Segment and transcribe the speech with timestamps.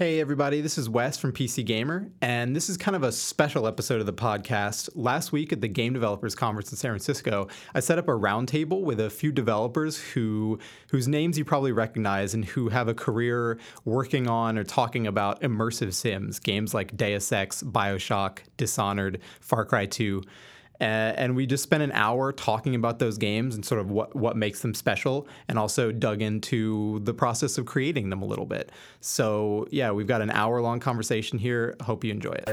[0.00, 3.66] Hey, everybody, this is Wes from PC Gamer, and this is kind of a special
[3.66, 4.88] episode of the podcast.
[4.94, 8.80] Last week at the Game Developers Conference in San Francisco, I set up a roundtable
[8.80, 10.58] with a few developers who
[10.88, 15.42] whose names you probably recognize and who have a career working on or talking about
[15.42, 20.22] immersive sims, games like Deus Ex, Bioshock, Dishonored, Far Cry 2
[20.80, 24.36] and we just spent an hour talking about those games and sort of what, what
[24.36, 28.72] makes them special and also dug into the process of creating them a little bit.
[29.00, 31.76] So yeah we've got an hour long conversation here.
[31.82, 32.48] Hope you enjoy it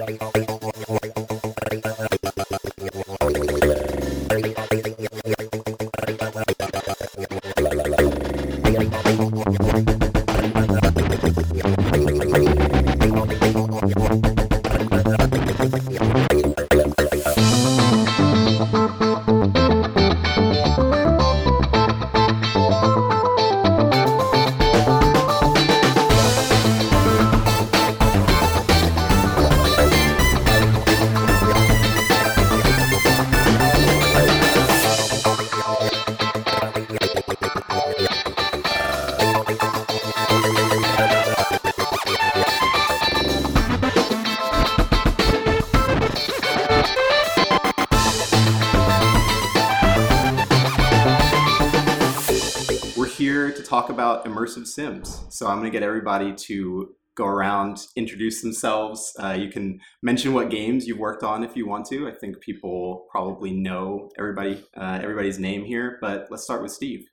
[55.37, 59.13] So I'm going to get everybody to go around, introduce themselves.
[59.21, 62.07] Uh, you can mention what games you've worked on if you want to.
[62.07, 67.05] I think people probably know everybody uh, everybody's name here, but let's start with Steve.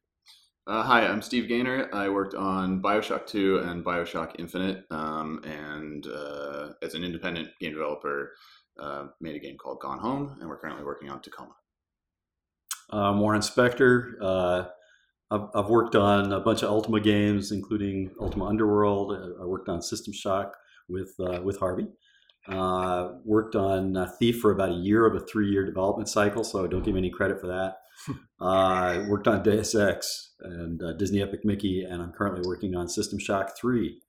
[0.67, 1.95] Uh, hi, I'm Steve Gaynor.
[1.95, 7.73] I worked on Bioshock 2 and Bioshock Infinite, um, and uh, as an independent game
[7.73, 8.33] developer,
[8.81, 11.55] uh, made a game called Gone Home, and we're currently working on Tacoma.
[12.89, 14.71] I'm Warren Spector.
[15.35, 19.13] I've, I've worked on a bunch of Ultima games, including Ultima Underworld.
[19.13, 20.57] Uh, I worked on System Shock
[20.89, 21.89] with uh, with Harvey.
[22.47, 26.45] Uh, worked on uh, Thief for about a year of a three year development cycle,
[26.45, 27.79] so I don't give me any credit for that.
[28.41, 32.77] I uh, worked on Deus Ex and uh, Disney Epic Mickey, and I'm currently working
[32.77, 34.01] on System Shock 3.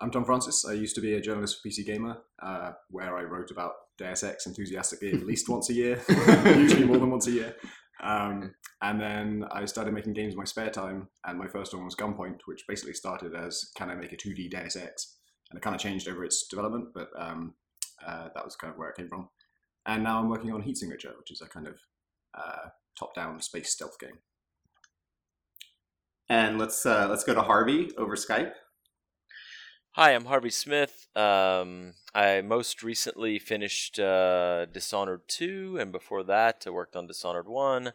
[0.00, 0.64] I'm Tom Francis.
[0.64, 4.22] I used to be a journalist for PC Gamer, uh, where I wrote about Deus
[4.22, 6.00] Ex enthusiastically at least once a year,
[6.46, 7.56] usually more than once a year.
[8.04, 11.84] Um, and then I started making games in my spare time, and my first one
[11.84, 15.16] was Gunpoint, which basically started as can I make a 2D Deus Ex?
[15.50, 17.54] And it kind of changed over its development, but um,
[18.06, 19.30] uh, that was kind of where it came from.
[19.86, 21.78] And now I'm working on Heat Signature, which is a kind of
[22.36, 24.18] uh, top-down space stealth game.
[26.28, 28.52] And let's uh, let's go to Harvey over Skype.
[29.96, 31.06] Hi, I'm Harvey Smith.
[31.14, 37.46] Um, I most recently finished uh, Dishonored 2, and before that, I worked on Dishonored
[37.46, 37.92] 1.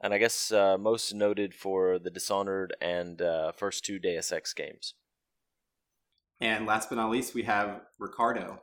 [0.00, 4.54] And I guess uh, most noted for the Dishonored and uh, first two Deus Ex
[4.54, 4.94] games.
[6.40, 8.62] And last but not least, we have Ricardo.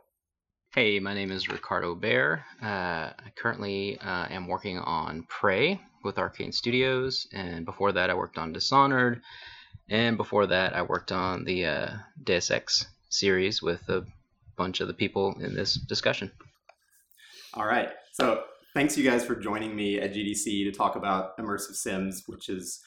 [0.74, 2.46] Hey, my name is Ricardo Bare.
[2.64, 8.14] Uh, I currently uh, am working on Prey with Arkane Studios, and before that, I
[8.14, 9.22] worked on Dishonored
[9.90, 11.90] and before that, I worked on the uh,
[12.24, 14.06] Deus Ex series with a
[14.56, 16.32] bunch of the people in this discussion.
[17.54, 17.90] All right.
[18.12, 18.44] So
[18.74, 22.82] thanks you guys for joining me at GDC to talk about immersive sims, which is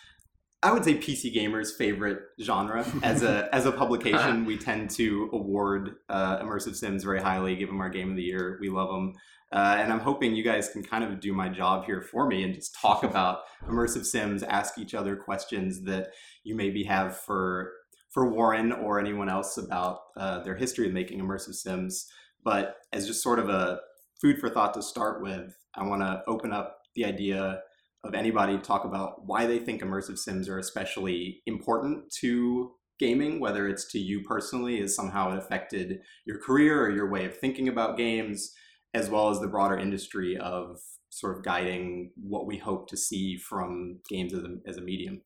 [0.63, 2.85] I would say PC gamers' favorite genre.
[3.03, 7.57] As a as a publication, we tend to award uh, immersive sims very highly.
[7.57, 8.59] Give them our game of the year.
[8.61, 9.15] We love them.
[9.53, 12.45] Uh, and I'm hoping you guys can kind of do my job here for me
[12.45, 16.13] and just talk about immersive sims, ask each other questions that
[16.45, 17.73] you maybe have for
[18.11, 22.07] for Warren or anyone else about uh, their history of making immersive sims.
[22.43, 23.81] But as just sort of a
[24.21, 27.61] food for thought to start with, I want to open up the idea
[28.03, 33.39] of anybody to talk about why they think immersive sims are especially important to gaming,
[33.39, 37.39] whether it's to you personally, as somehow it affected your career or your way of
[37.39, 38.53] thinking about games
[38.95, 40.81] as well as the broader industry of
[41.11, 45.23] sort of guiding what we hope to see from games as a, as a medium?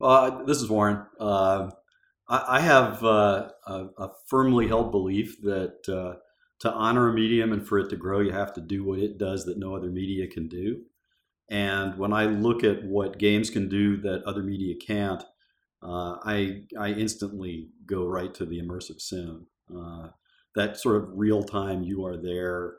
[0.00, 1.06] Uh, this is Warren.
[1.20, 1.70] Uh,
[2.28, 6.18] I, I, have uh, a, a, firmly held belief that uh,
[6.60, 9.16] to honor a medium and for it to grow, you have to do what it
[9.16, 10.82] does that no other media can do.
[11.48, 15.22] And when I look at what games can do that other media can't,
[15.82, 19.46] uh, I I instantly go right to the immersive sim.
[20.54, 22.74] That sort of real time you are there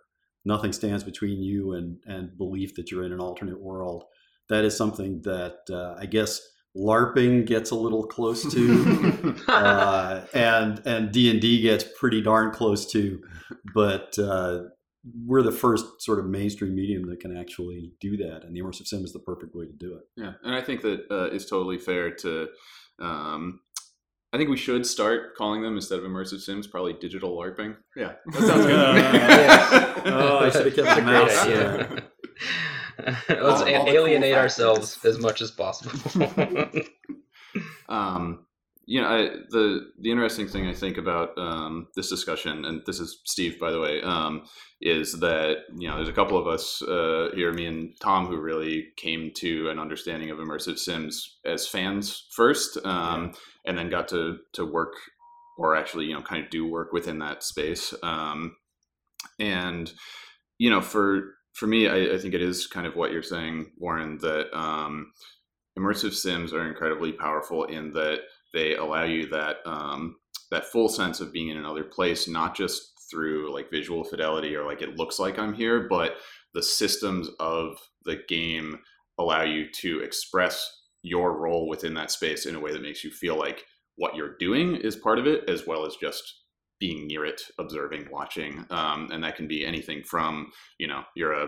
[0.46, 4.04] nothing stands between you and and belief that you're in an alternate world.
[4.50, 6.42] That is something that uh, i guess
[6.76, 13.22] larping gets a little close to uh, and and d&d gets pretty darn close to.
[13.74, 14.64] But uh,
[15.26, 18.88] we're the first sort of mainstream medium that can actually do that and the immersive
[18.88, 20.04] sim is the perfect way to do it.
[20.16, 22.50] Yeah and i think that uh, it's totally fair to
[23.00, 23.60] um,
[24.34, 27.76] I think we should start calling them instead of immersive sims, probably digital LARPing.
[27.96, 28.14] Yeah.
[28.26, 30.14] That sounds good.
[30.14, 31.44] oh, I should have kept the mouse.
[31.44, 32.04] idea.
[33.30, 34.60] Let's All- all the cool alienate factors.
[34.60, 36.70] ourselves as much as possible.
[37.90, 38.46] um,
[38.86, 43.00] you know, I, the the interesting thing I think about um, this discussion, and this
[43.00, 44.46] is Steve, by the way, um,
[44.82, 48.38] is that you know there's a couple of us uh, here, me and Tom, who
[48.40, 53.34] really came to an understanding of immersive sims as fans first, um,
[53.66, 54.94] and then got to to work
[55.58, 57.94] or actually you know kind of do work within that space.
[58.04, 58.56] Um,
[59.40, 59.92] and
[60.58, 63.72] you know, for for me, I, I think it is kind of what you're saying,
[63.78, 65.12] Warren, that um,
[65.78, 68.22] immersive sims are incredibly powerful in that
[68.54, 70.16] they allow you that um,
[70.52, 74.66] that full sense of being in another place, not just through like visual fidelity or
[74.66, 76.14] like it looks like I'm here, but
[76.54, 78.80] the systems of the game
[79.20, 83.12] allow you to express your role within that space in a way that makes you
[83.12, 83.66] feel like
[83.96, 86.42] what you're doing is part of it, as well as just
[86.80, 91.34] being near it, observing, watching, um, and that can be anything from you know you're
[91.34, 91.48] a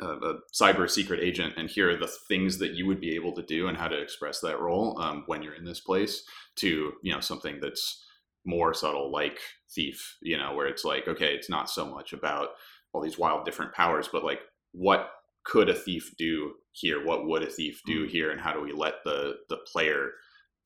[0.00, 3.32] a, a cyber secret agent and here are the things that you would be able
[3.32, 6.22] to do and how to express that role um, when you're in this place
[6.56, 8.02] to you know something that's
[8.44, 9.38] more subtle like
[9.70, 12.48] thief you know where it's like okay it's not so much about
[12.92, 14.40] all these wild different powers but like
[14.72, 15.10] what
[15.44, 18.08] could a thief do here what would a thief do hmm.
[18.08, 20.10] here and how do we let the the player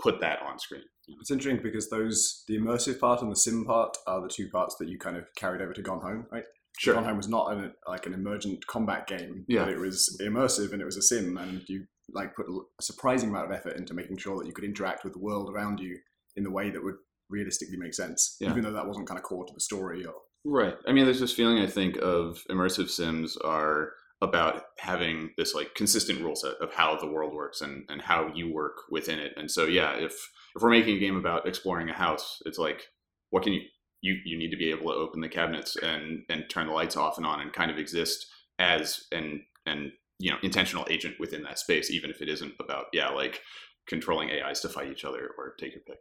[0.00, 0.82] put that on screen
[1.20, 4.76] It's interesting because those the immersive part and the sim part are the two parts
[4.78, 6.44] that you kind of carried over to Gone Home, right?
[6.78, 9.64] sure Gone Home was not an, like an emergent combat game, Yeah.
[9.64, 13.30] but it was immersive and it was a sim, and you like put a surprising
[13.30, 15.96] amount of effort into making sure that you could interact with the world around you
[16.36, 16.96] in the way that would
[17.30, 18.50] realistically make sense, Yeah.
[18.50, 20.04] even though that wasn't kind of core to the story.
[20.04, 20.14] Or
[20.44, 20.76] Right.
[20.86, 25.74] I mean, there's this feeling I think of immersive sims are about having this like
[25.74, 29.32] consistent rule set of how the world works and, and how you work within it.
[29.36, 30.12] And so yeah, if
[30.54, 32.86] if we're making a game about exploring a house, it's like
[33.30, 33.60] what can you
[34.00, 36.96] you you need to be able to open the cabinets and and turn the lights
[36.96, 38.26] off and on and kind of exist
[38.58, 42.86] as an and you know intentional agent within that space, even if it isn't about
[42.92, 43.42] yeah like
[43.86, 45.98] controlling AIs to fight each other or take your pick.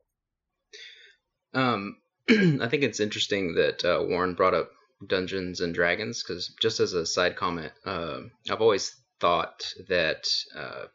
[1.53, 1.97] Um,
[2.29, 4.71] I think it's interesting that uh, Warren brought up
[5.07, 10.85] Dungeons and Dragons because just as a side comment, uh, I've always thought that uh,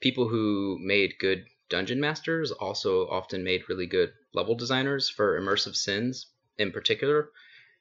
[0.00, 5.76] people who made good dungeon masters also often made really good level designers for immersive
[5.76, 6.26] sims
[6.58, 7.30] in particular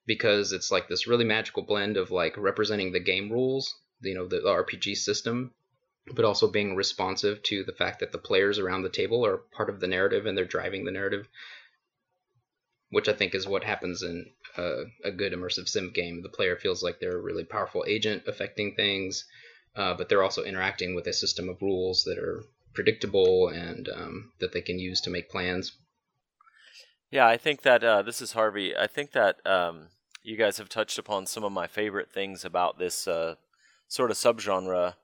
[0.05, 4.27] because it's like this really magical blend of like representing the game rules, you know,
[4.27, 5.53] the RPG system,
[6.13, 9.69] but also being responsive to the fact that the players around the table are part
[9.69, 11.27] of the narrative and they're driving the narrative
[12.95, 14.25] which I think is what happens in
[14.57, 16.21] uh, a good immersive sim game.
[16.21, 19.25] The player feels like they're a really powerful agent affecting things,
[19.75, 22.43] uh, but they're also interacting with a system of rules that are
[22.73, 25.71] predictable and um, that they can use to make plans.
[27.11, 28.75] Yeah, I think that uh, this is Harvey.
[28.75, 29.87] I think that um,
[30.21, 33.35] you guys have touched upon some of my favorite things about this uh,
[33.87, 34.95] sort of subgenre.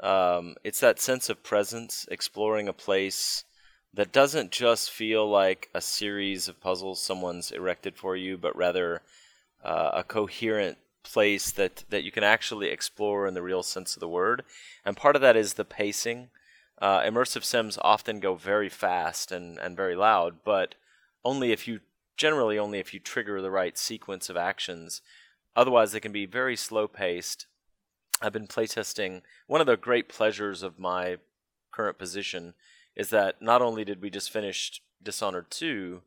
[0.00, 3.44] Um, it's that sense of presence, exploring a place
[3.94, 9.02] that doesn't just feel like a series of puzzles someone's erected for you, but rather
[9.64, 14.00] uh, a coherent place that, that you can actually explore in the real sense of
[14.00, 14.44] the word.
[14.84, 16.28] And part of that is the pacing.
[16.80, 20.74] Uh, immersive sims often go very fast and, and very loud, but
[21.24, 21.80] only if you
[22.16, 25.00] generally only if you trigger the right sequence of actions.
[25.56, 27.46] Otherwise, they can be very slow paced.
[28.20, 29.22] I've been playtesting.
[29.46, 31.16] One of the great pleasures of my
[31.72, 32.54] current position
[32.98, 36.02] is that not only did we just finish Dishonored 2,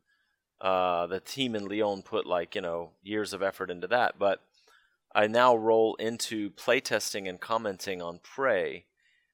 [0.60, 4.42] uh, the team in Lyon put like, you know, years of effort into that, but
[5.14, 8.84] I now roll into playtesting and commenting on Prey,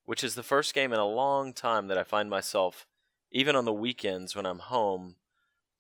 [0.05, 2.87] which is the first game in a long time that I find myself,
[3.33, 5.17] even on the weekends when I'm home,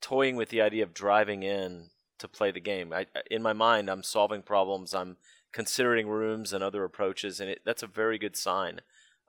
[0.00, 2.92] toying with the idea of driving in to play the game.
[2.92, 5.16] I, in my mind, I'm solving problems, I'm
[5.52, 8.80] considering rooms and other approaches, and it, that's a very good sign.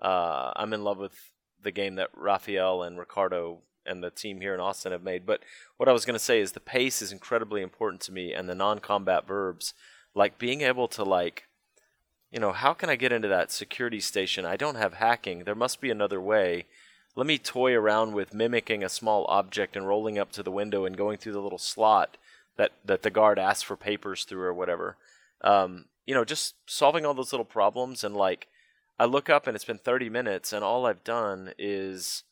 [0.01, 1.31] Uh, I'm in love with
[1.63, 5.25] the game that Raphael and Ricardo and the team here in Austin have made.
[5.25, 5.41] But
[5.77, 8.47] what I was going to say is the pace is incredibly important to me, and
[8.47, 9.73] the non-combat verbs,
[10.13, 11.47] like being able to like,
[12.31, 14.45] you know, how can I get into that security station?
[14.45, 15.43] I don't have hacking.
[15.43, 16.65] There must be another way.
[17.15, 20.85] Let me toy around with mimicking a small object and rolling up to the window
[20.85, 22.17] and going through the little slot
[22.55, 24.95] that that the guard asks for papers through or whatever.
[25.41, 28.47] Um, you know, just solving all those little problems and like
[28.99, 32.23] I look up and it's been 30 minutes, and all I've done is,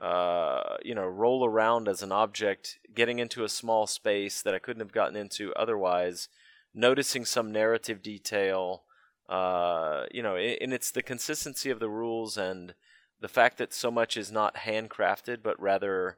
[0.00, 4.58] uh, you know, roll around as an object, getting into a small space that I
[4.58, 6.28] couldn't have gotten into otherwise,
[6.74, 8.84] noticing some narrative detail,
[9.28, 12.74] uh, you know, and it's the consistency of the rules and
[13.20, 16.16] the fact that so much is not handcrafted, but rather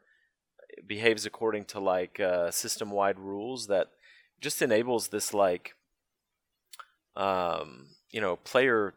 [0.86, 3.88] behaves according to like uh, system-wide rules that
[4.40, 5.74] just enables this like
[7.16, 8.94] um, you know player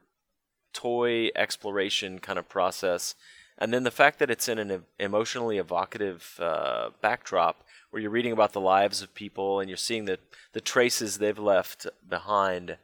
[0.75, 3.15] toy exploration kind of process.
[3.57, 8.33] And then the fact that it's in an emotionally evocative uh, backdrop where you're reading
[8.33, 10.19] about the lives of people and you're seeing the,
[10.51, 12.77] the traces they've left behind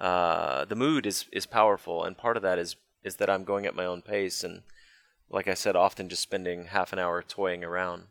[0.00, 2.02] uh, the mood is, is powerful.
[2.02, 2.76] And part of that is
[3.06, 4.62] is that I'm going at my own pace and
[5.30, 8.04] like I said often just spending half an hour toying around.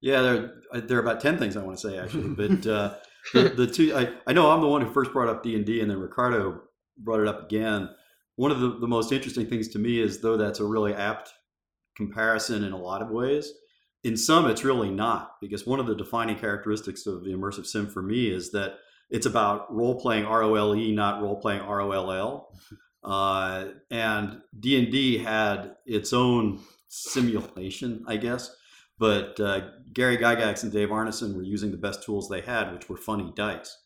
[0.00, 2.94] Yeah there, uh, there are about 10 things I want to say actually but uh,
[3.32, 5.90] the, the two I, I know I'm the one who first brought up D&D and
[5.90, 6.62] then Ricardo
[6.98, 7.88] brought it up again
[8.36, 11.32] one of the, the most interesting things to me is though that's a really apt
[11.96, 13.52] comparison in a lot of ways
[14.04, 17.86] in some it's really not because one of the defining characteristics of the immersive sim
[17.86, 18.78] for me is that
[19.10, 22.48] it's about role playing role not role playing roll
[23.04, 26.58] uh, and d&d had its own
[26.88, 28.54] simulation i guess
[28.98, 29.60] but uh,
[29.92, 33.32] gary gygax and dave arneson were using the best tools they had which were funny
[33.36, 33.78] dice.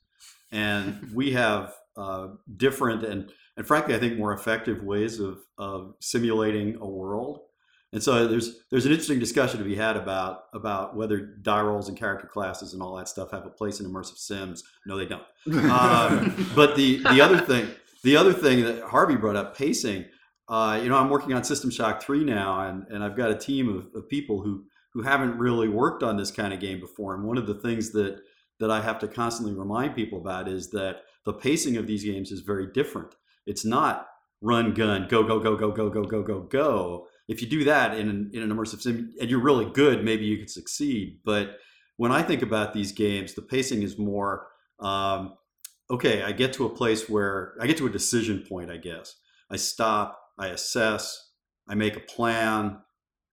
[0.52, 5.94] And we have uh, different and and frankly, I think more effective ways of, of
[6.00, 7.40] simulating a world.
[7.92, 11.88] And so there's there's an interesting discussion to be had about about whether die rolls
[11.88, 14.64] and character classes and all that stuff have a place in immersive sims.
[14.84, 15.70] No, they don't.
[15.70, 17.68] um, but the the other thing
[18.02, 20.04] the other thing that Harvey brought up, pacing.
[20.48, 23.34] Uh, you know, I'm working on System Shock 3 now, and, and I've got a
[23.34, 27.14] team of, of people who who haven't really worked on this kind of game before.
[27.14, 28.20] And one of the things that
[28.60, 32.30] that I have to constantly remind people about is that the pacing of these games
[32.30, 33.14] is very different.
[33.46, 34.08] It's not
[34.40, 37.06] run, gun, go, go, go, go, go, go, go, go, go.
[37.28, 40.24] If you do that in an, in an immersive sim and you're really good, maybe
[40.24, 41.20] you could succeed.
[41.24, 41.58] But
[41.96, 44.46] when I think about these games, the pacing is more
[44.78, 45.34] um,
[45.90, 46.22] okay.
[46.22, 48.70] I get to a place where I get to a decision point.
[48.70, 49.16] I guess
[49.50, 51.30] I stop, I assess,
[51.68, 52.78] I make a plan.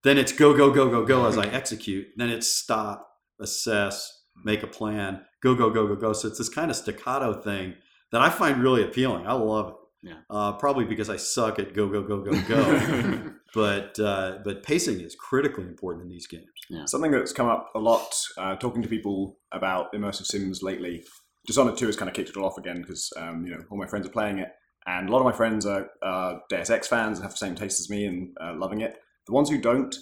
[0.04, 2.08] Then it's go, go, go, go, go as I execute.
[2.18, 3.08] Then it's stop,
[3.40, 6.14] assess, make a plan, go, go, go, go, go.
[6.14, 7.76] So it's this kind of staccato thing
[8.12, 9.28] that I find really appealing.
[9.28, 9.76] I love it.
[10.04, 10.16] Yeah.
[10.30, 13.32] Uh, probably because I suck at go go go go go.
[13.54, 16.46] but uh, but pacing is critically important in these games.
[16.70, 16.84] Yeah.
[16.86, 21.06] Something that's come up a lot uh, talking to people about immersive sims lately.
[21.48, 23.78] Dishonored Two has kind of kicked it all off again because um, you know all
[23.78, 24.50] my friends are playing it,
[24.86, 27.56] and a lot of my friends are uh, Deus Ex fans and have the same
[27.56, 28.98] taste as me and uh, loving it.
[29.28, 29.96] The ones who don't,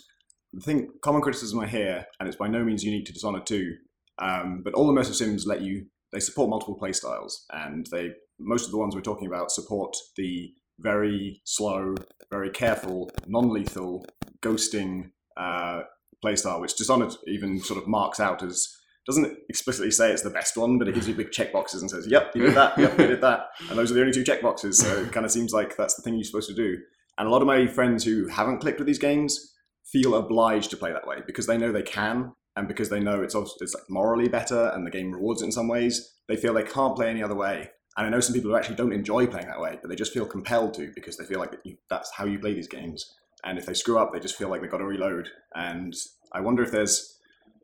[0.51, 3.75] the thing common criticism I hear, and it's by no means unique to Dishonored Two,
[4.21, 8.71] um, but all immersive sims let you they support multiple playstyles, and they most of
[8.71, 11.95] the ones we're talking about support the very slow,
[12.31, 14.05] very careful, non-lethal
[14.41, 15.81] ghosting uh,
[16.23, 18.67] playstyle, which Dishonored even sort of marks out as
[19.05, 22.07] doesn't explicitly say it's the best one, but it gives you big checkboxes and says,
[22.07, 22.77] "Yep, you did that.
[22.77, 24.75] Yep, you did that." And those are the only two checkboxes.
[24.75, 26.77] So it kind of seems like that's the thing you're supposed to do.
[27.17, 29.53] And a lot of my friends who haven't clicked with these games
[29.85, 33.23] feel obliged to play that way because they know they can, and because they know
[33.23, 36.13] it's it's morally better and the game rewards it in some ways.
[36.27, 38.75] They feel they can't play any other way, and I know some people who actually
[38.75, 41.55] don't enjoy playing that way, but they just feel compelled to because they feel like
[41.89, 43.13] that's how you play these games.
[43.43, 45.27] And if they screw up, they just feel like they've got to reload.
[45.55, 45.95] And
[46.31, 47.17] I wonder if there's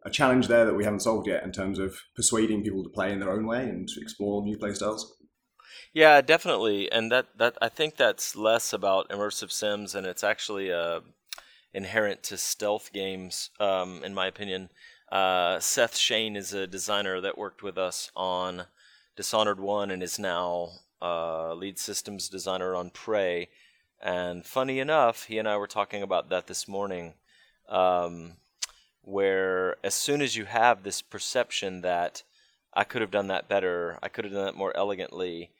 [0.03, 3.11] a challenge there that we haven't solved yet in terms of persuading people to play
[3.11, 5.01] in their own way and explore new playstyles.
[5.93, 10.71] Yeah, definitely, and that that I think that's less about immersive sims, and it's actually
[10.71, 11.01] uh,
[11.77, 14.67] inherent to stealth games, um, in my opinion.
[15.11, 18.65] Uh, Seth Shain is a designer that worked with us on
[19.15, 20.69] Dishonored 1 and is now
[21.03, 23.49] uh, lead systems designer on Prey.
[24.01, 27.13] And funny enough, he and I were talking about that this morning,
[27.69, 28.33] um,
[29.03, 32.23] where as soon as you have this perception that
[32.73, 35.51] I could have done that better, I could have done that more elegantly,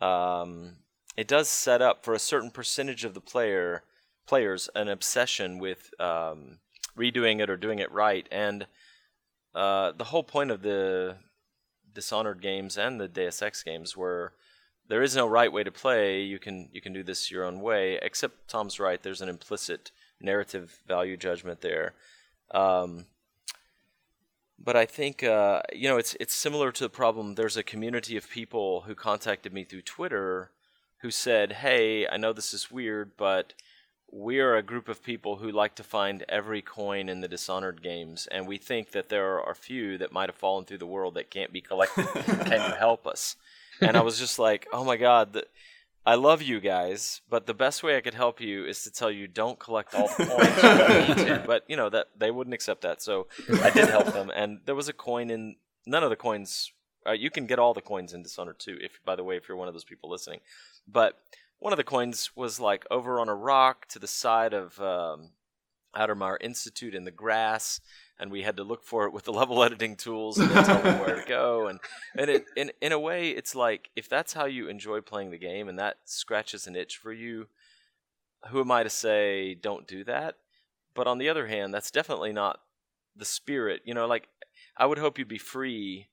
[0.00, 0.76] um,
[1.16, 3.82] it does set up for a certain percentage of the player
[4.26, 6.58] players an obsession with um,
[6.96, 8.26] redoing it or doing it right.
[8.30, 8.66] And
[9.54, 11.16] uh, the whole point of the
[11.92, 14.32] Dishonored games and the Deus Ex games were
[14.88, 16.22] there is no right way to play.
[16.22, 17.98] You can you can do this your own way.
[18.02, 19.02] Except Tom's right.
[19.02, 21.94] There's an implicit narrative value judgment there.
[22.50, 23.06] Um,
[24.58, 27.34] but I think uh, you know it's it's similar to the problem.
[27.34, 30.50] There's a community of people who contacted me through Twitter
[31.00, 33.54] who said, "Hey, I know this is weird, but
[34.14, 37.82] we are a group of people who like to find every coin in the Dishonored
[37.82, 40.86] games, and we think that there are a few that might have fallen through the
[40.86, 42.06] world that can't be collected.
[42.14, 43.34] Can you help us?
[43.80, 45.46] And I was just like, oh my god, the,
[46.06, 49.10] I love you guys, but the best way I could help you is to tell
[49.10, 51.44] you don't collect all the coins you need to.
[51.46, 53.26] But you know that they wouldn't accept that, so
[53.62, 54.30] I did help them.
[54.34, 55.56] And there was a coin in
[55.86, 56.70] none of the coins.
[57.04, 58.78] Uh, you can get all the coins in Dishonored too.
[58.80, 60.38] If by the way, if you're one of those people listening,
[60.86, 61.18] but
[61.64, 65.30] one of the coins was like over on a rock to the side of um,
[65.96, 67.80] Addermire Institute in the grass.
[68.18, 70.98] and we had to look for it with the level editing tools and tell them
[70.98, 71.68] where to go.
[71.68, 71.80] And
[72.18, 75.38] and it in in a way, it's like if that's how you enjoy playing the
[75.38, 77.46] game and that scratches an itch for you,
[78.50, 80.34] who am I to say don't do that?
[80.94, 82.60] But on the other hand, that's definitely not
[83.16, 83.80] the spirit.
[83.86, 84.28] You know, like
[84.76, 86.08] I would hope you'd be free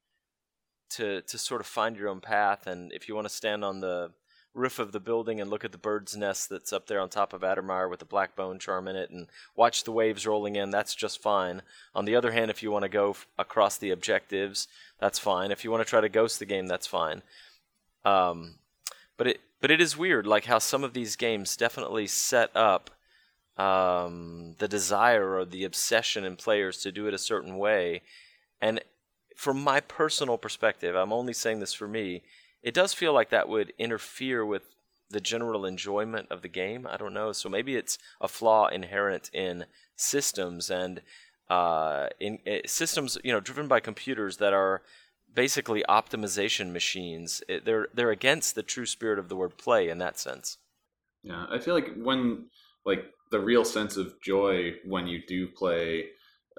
[0.91, 3.81] to to sort of find your own path, and if you want to stand on
[3.81, 4.13] the
[4.53, 7.33] roof of the building and look at the bird's nest that's up there on top
[7.33, 10.71] of Addermire with the black bone charm in it and watch the waves rolling in,
[10.71, 11.61] that's just fine.
[11.95, 14.67] On the other hand, if you want to go f- across the objectives,
[14.99, 15.51] that's fine.
[15.51, 17.21] If you want to try to ghost the game, that's fine.
[18.03, 18.55] Um,
[19.17, 22.89] but it but it is weird, like how some of these games definitely set up
[23.57, 28.01] um, the desire or the obsession in players to do it a certain way,
[28.59, 28.81] and
[29.35, 32.23] from my personal perspective, I'm only saying this for me
[32.63, 34.75] it does feel like that would interfere with
[35.09, 36.87] the general enjoyment of the game.
[36.89, 37.31] I don't know.
[37.31, 39.65] So maybe it's a flaw inherent in
[39.95, 41.01] systems and
[41.49, 44.81] uh, in uh, systems, you know, driven by computers that are
[45.33, 47.43] basically optimization machines.
[47.47, 50.57] It, they're they're against the true spirit of the word play in that sense.
[51.23, 52.45] Yeah, I feel like when
[52.85, 56.05] like the real sense of joy when you do play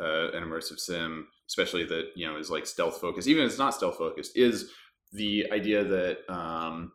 [0.00, 3.58] uh, an immersive sim, especially that you know is like stealth focused, even if it's
[3.58, 4.70] not stealth focused, is
[5.12, 6.92] the idea that um,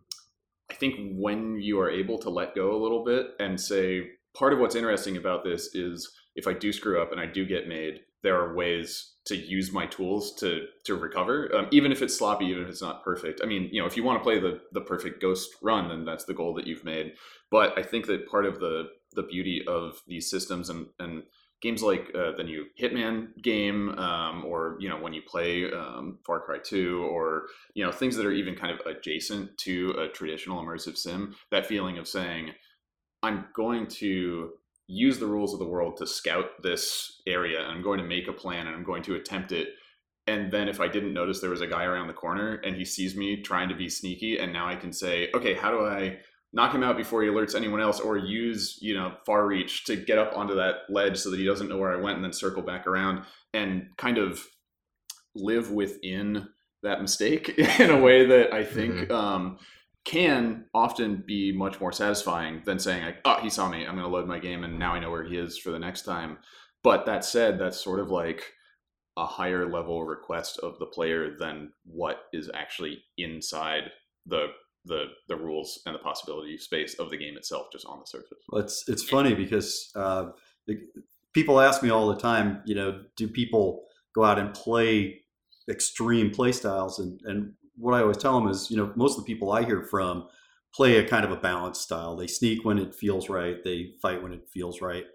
[0.70, 4.54] I think when you are able to let go a little bit and say, part
[4.54, 7.68] of what's interesting about this is if I do screw up and I do get
[7.68, 12.18] made, there are ways to use my tools to to recover, um, even if it's
[12.18, 13.42] sloppy, even if it's not perfect.
[13.44, 16.06] I mean, you know, if you want to play the the perfect ghost run, then
[16.06, 17.14] that's the goal that you've made.
[17.52, 21.24] But I think that part of the the beauty of these systems and and
[21.62, 26.20] games like uh, the new Hitman game, um, or you know when you play um,
[26.26, 30.08] Far Cry 2, or you know things that are even kind of adjacent to a
[30.08, 31.36] traditional immersive sim.
[31.52, 32.52] That feeling of saying,
[33.24, 34.52] "I'm going to
[34.88, 38.28] use the rules of the world to scout this area, and I'm going to make
[38.28, 39.70] a plan, and I'm going to attempt it."
[40.28, 42.84] And then if I didn't notice there was a guy around the corner and he
[42.84, 46.20] sees me trying to be sneaky, and now I can say, "Okay, how do I?"
[46.54, 49.96] Knock him out before he alerts anyone else or use you know far reach to
[49.96, 52.34] get up onto that ledge so that he doesn't know where i went and then
[52.34, 54.44] circle back around and kind of
[55.36, 56.48] live within
[56.84, 59.12] that mistake in a way that i think mm-hmm.
[59.12, 59.58] um,
[60.06, 63.98] can often be much more satisfying than saying like oh he saw me i'm going
[63.98, 66.38] to load my game and now i know where he is for the next time
[66.84, 68.54] but that said that's sort of like
[69.18, 73.92] a higher level request of the player than what is actually inside
[74.28, 74.48] the
[74.88, 78.40] the the rules and the possibility space of the game itself just on the surface.
[78.50, 80.28] Well, it's it's funny because uh,
[81.34, 83.84] people ask me all the time, you know, do people
[84.16, 85.22] go out and play
[85.70, 87.00] extreme play styles?
[87.00, 89.64] And and what I always tell them is, you know, most of the people I
[89.64, 90.28] hear from
[90.74, 92.16] play a kind of a balanced style.
[92.16, 93.64] They sneak when it feels right.
[93.64, 95.06] They fight when it feels right.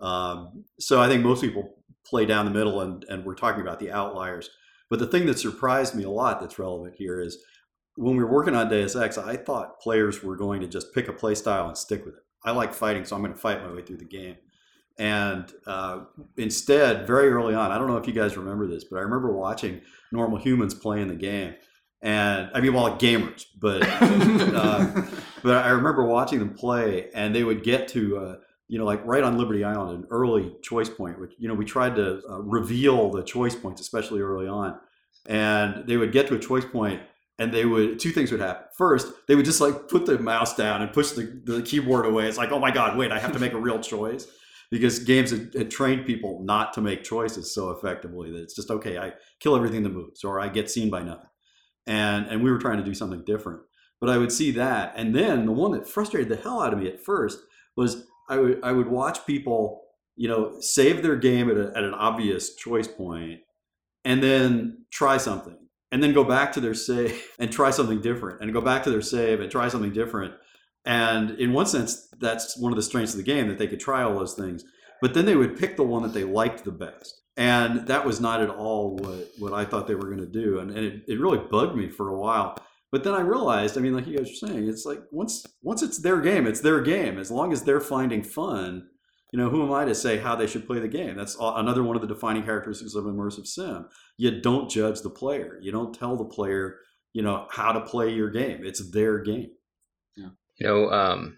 [0.00, 3.80] Um, so I think most people play down the middle, and and we're talking about
[3.80, 4.50] the outliers.
[4.90, 7.42] But the thing that surprised me a lot that's relevant here is
[7.96, 11.08] when we were working on Deus Ex, I thought players were going to just pick
[11.08, 12.22] a play style and stick with it.
[12.44, 14.36] I like fighting, so I'm going to fight my way through the game.
[14.98, 16.04] And uh,
[16.36, 19.32] instead, very early on, I don't know if you guys remember this, but I remember
[19.32, 19.80] watching
[20.12, 21.54] normal humans playing the game.
[22.02, 25.02] And I mean, well, gamers, but uh,
[25.42, 28.36] but I remember watching them play, and they would get to uh,
[28.68, 31.64] you know, like right on Liberty Island, an early choice point, which you know we
[31.64, 34.78] tried to uh, reveal the choice points, especially early on,
[35.26, 37.00] and they would get to a choice point,
[37.38, 38.66] and they would two things would happen.
[38.76, 42.26] First, they would just like put the mouse down and push the, the keyboard away.
[42.28, 44.26] It's like, oh my god, wait, I have to make a real choice
[44.70, 48.70] because games had, had, trained people not to make choices so effectively that it's just
[48.70, 48.98] okay.
[48.98, 51.28] I kill everything that moves, or I get seen by nothing.
[51.86, 53.60] And and we were trying to do something different.
[54.00, 56.78] But I would see that, and then the one that frustrated the hell out of
[56.78, 57.40] me at first
[57.76, 59.82] was I would I would watch people,
[60.14, 63.40] you know, save their game at, a, at an obvious choice point,
[64.04, 65.58] and then try something
[65.94, 68.90] and then go back to their save and try something different and go back to
[68.90, 70.34] their save and try something different.
[70.84, 73.78] And in one sense that's one of the strengths of the game that they could
[73.78, 74.64] try all those things.
[75.00, 77.22] But then they would pick the one that they liked the best.
[77.36, 80.58] And that was not at all what, what i thought they were going to do.
[80.58, 82.58] And, and it, it really bugged me for a while.
[82.90, 85.82] But then i realized i mean like you guys were saying it's like once once
[85.82, 87.18] it's their game it's their game.
[87.18, 88.88] As long as they're finding fun
[89.34, 91.16] you know, who am I to say how they should play the game?
[91.16, 93.86] That's another one of the defining characteristics of immersive sim.
[94.16, 95.58] You don't judge the player.
[95.60, 96.76] You don't tell the player,
[97.12, 98.60] you know, how to play your game.
[98.62, 99.50] It's their game.
[100.16, 100.28] Yeah.
[100.58, 101.36] You know, um,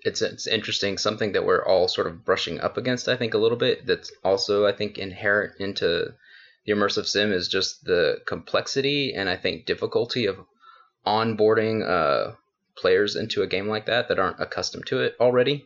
[0.00, 0.98] it's it's interesting.
[0.98, 3.86] Something that we're all sort of brushing up against, I think, a little bit.
[3.86, 6.14] That's also, I think, inherent into
[6.66, 10.38] the immersive sim is just the complexity and I think difficulty of
[11.06, 12.32] onboarding uh,
[12.76, 15.64] players into a game like that that aren't accustomed to it already.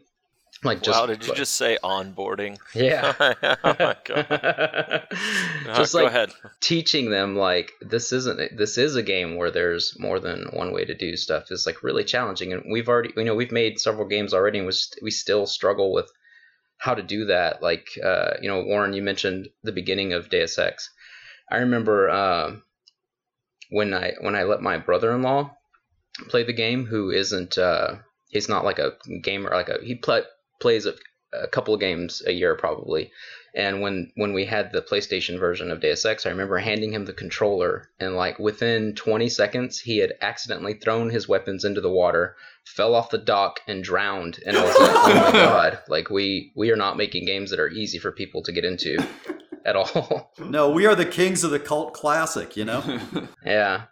[0.64, 2.58] Like just wow, did you just say onboarding?
[2.74, 3.14] yeah.
[3.64, 5.06] oh my god.
[5.74, 6.30] just Uh, like go ahead.
[6.60, 10.84] teaching them like this isn't this is a game where there's more than one way
[10.84, 14.06] to do stuff is like really challenging and we've already you know we've made several
[14.06, 16.10] games already and we, st- we still struggle with
[16.78, 20.58] how to do that like uh, you know warren you mentioned the beginning of deus
[20.58, 20.90] ex
[21.50, 22.62] i remember um,
[23.70, 25.50] when i when i let my brother-in-law
[26.28, 27.96] play the game who isn't uh,
[28.28, 30.22] he's not like a gamer like a he play,
[30.62, 30.94] plays a,
[31.34, 33.10] a couple of games a year probably
[33.54, 37.04] and when when we had the PlayStation version of Deus Ex, I remember handing him
[37.04, 41.90] the controller, and like within 20 seconds, he had accidentally thrown his weapons into the
[41.90, 44.40] water, fell off the dock, and drowned.
[44.46, 45.80] And I was like, "Oh my god!
[45.88, 48.96] Like we we are not making games that are easy for people to get into
[49.66, 52.56] at all." No, we are the kings of the cult classic.
[52.56, 53.00] You know.
[53.44, 53.82] yeah,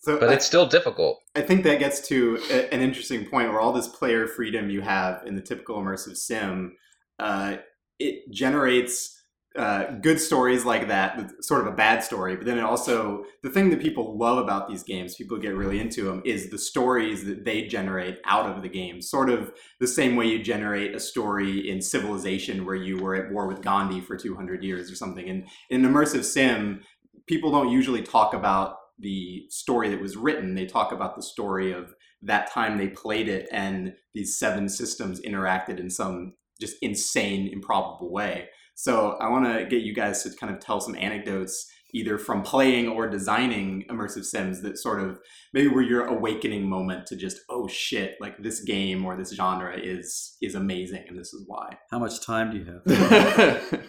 [0.00, 1.20] So but I, it's still difficult.
[1.34, 4.80] I think that gets to a, an interesting point where all this player freedom you
[4.80, 6.76] have in the typical immersive sim,
[7.18, 7.56] uh,
[7.98, 9.18] it generates
[9.56, 12.36] uh, good stories like that, with sort of a bad story.
[12.36, 15.80] But then it also, the thing that people love about these games, people get really
[15.80, 19.02] into them, is the stories that they generate out of the game.
[19.02, 23.32] Sort of the same way you generate a story in Civilization where you were at
[23.32, 25.28] war with Gandhi for 200 years or something.
[25.28, 26.82] And in an immersive sim,
[27.26, 30.54] people don't usually talk about the story that was written.
[30.54, 35.20] They talk about the story of that time they played it and these seven systems
[35.20, 38.48] interacted in some just insane, improbable way.
[38.74, 42.42] So I want to get you guys to kind of tell some anecdotes, either from
[42.42, 45.18] playing or designing immersive sims, that sort of
[45.52, 49.76] maybe were your awakening moment to just oh shit, like this game or this genre
[49.76, 51.76] is is amazing, and this is why.
[51.90, 53.80] How much time do you have?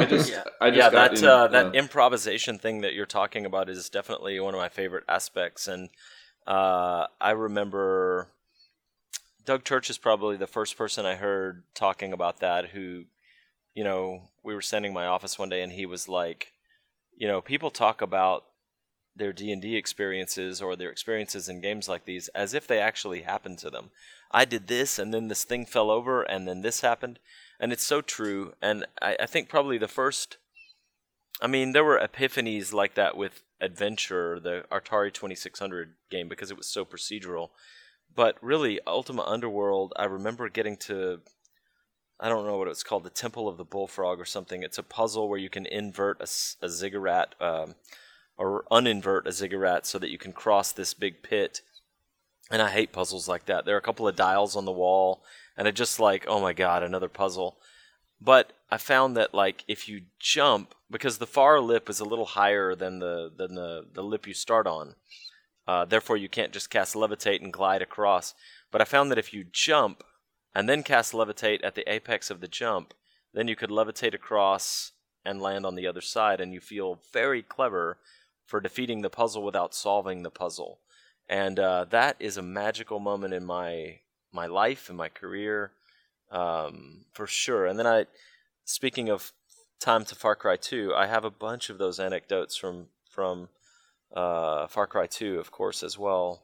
[0.00, 0.44] I just, Yeah.
[0.60, 3.68] I just yeah, got that in, uh, that uh, improvisation thing that you're talking about
[3.68, 5.66] is definitely one of my favorite aspects.
[5.68, 5.90] And
[6.46, 8.28] uh, I remember
[9.44, 12.70] Doug Church is probably the first person I heard talking about that.
[12.70, 13.04] Who,
[13.74, 16.52] you know, we were sending my office one day, and he was like,
[17.16, 18.44] you know, people talk about
[19.14, 22.78] their D and D experiences or their experiences in games like these as if they
[22.78, 23.90] actually happened to them.
[24.30, 27.18] I did this, and then this thing fell over, and then this happened,
[27.60, 28.54] and it's so true.
[28.60, 30.38] And I, I think probably the first,
[31.40, 36.28] I mean, there were epiphanies like that with Adventure, the Atari Twenty Six Hundred game,
[36.28, 37.50] because it was so procedural.
[38.14, 41.20] But really, Ultima Underworld, I remember getting to
[42.18, 44.62] I don't know what it's called, the Temple of the Bullfrog or something.
[44.62, 47.74] It's a puzzle where you can invert a ziggurat um,
[48.38, 51.60] or uninvert a ziggurat so that you can cross this big pit.
[52.50, 53.66] And I hate puzzles like that.
[53.66, 55.22] There are a couple of dials on the wall,
[55.56, 57.58] and I just like, oh my god, another puzzle.
[58.20, 62.26] But I found that like if you jump, because the far lip is a little
[62.26, 64.94] higher than the than the, the lip you start on,
[65.66, 68.34] uh, therefore you can't just cast levitate and glide across.
[68.70, 70.02] But I found that if you jump
[70.54, 72.94] and then cast levitate at the apex of the jump,
[73.34, 74.92] then you could levitate across
[75.24, 77.98] and land on the other side, and you feel very clever
[78.46, 80.78] for defeating the puzzle without solving the puzzle.
[81.28, 83.98] And uh, that is a magical moment in my
[84.36, 85.72] my life and my career,
[86.30, 87.66] um, for sure.
[87.66, 88.06] And then I,
[88.64, 89.32] speaking of
[89.80, 93.48] time to Far Cry 2, I have a bunch of those anecdotes from from
[94.14, 96.42] uh, Far Cry 2, of course, as well.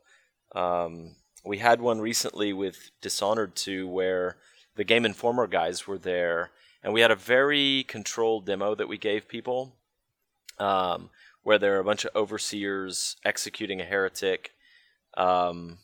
[0.55, 4.37] Um, we had one recently with Dishonored 2 where
[4.77, 6.51] the Game Informer guys were there,
[6.83, 9.77] and we had a very controlled demo that we gave people,
[10.59, 11.11] um,
[11.43, 14.53] where there are a bunch of overseers executing a heretic,
[15.17, 15.79] um,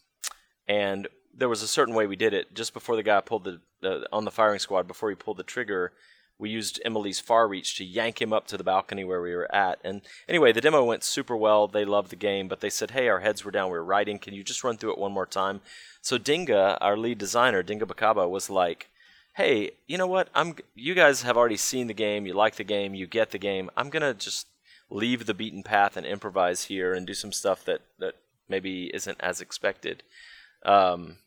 [0.66, 2.54] and there was a certain way we did it.
[2.54, 5.44] Just before the guy pulled the, the on the firing squad, before he pulled the
[5.44, 5.92] trigger,
[6.38, 9.52] we used Emily's far reach to yank him up to the balcony where we were
[9.54, 9.78] at.
[9.84, 11.66] And anyway, the demo went super well.
[11.66, 13.70] They loved the game, but they said, "Hey, our heads were down.
[13.70, 14.18] We were writing.
[14.18, 15.60] Can you just run through it one more time?"
[16.02, 18.88] So Dinga, our lead designer, Dinga Bakaba, was like,
[19.34, 20.28] "Hey, you know what?
[20.34, 20.56] I'm.
[20.74, 22.26] You guys have already seen the game.
[22.26, 22.94] You like the game.
[22.94, 23.70] You get the game.
[23.76, 24.46] I'm gonna just
[24.90, 28.14] leave the beaten path and improvise here and do some stuff that that
[28.48, 30.02] maybe isn't as expected."
[30.64, 31.18] Um,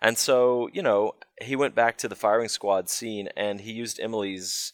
[0.00, 3.98] and so, you know, he went back to the firing squad scene and he used
[4.00, 4.72] Emily's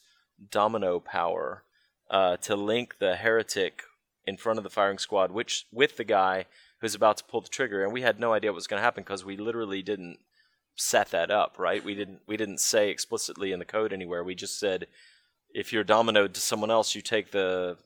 [0.51, 1.65] domino power
[2.11, 3.83] uh, to link the heretic
[4.27, 6.47] in front of the firing squad, which with the guy
[6.81, 7.83] who's about to pull the trigger.
[7.83, 10.19] And we had no idea what was going to happen because we literally didn't
[10.77, 11.85] set that up, right?
[11.85, 14.25] We didn't we didn't say explicitly in the code anywhere.
[14.25, 14.87] We just said
[15.55, 17.79] if you're dominoed to someone else, you take the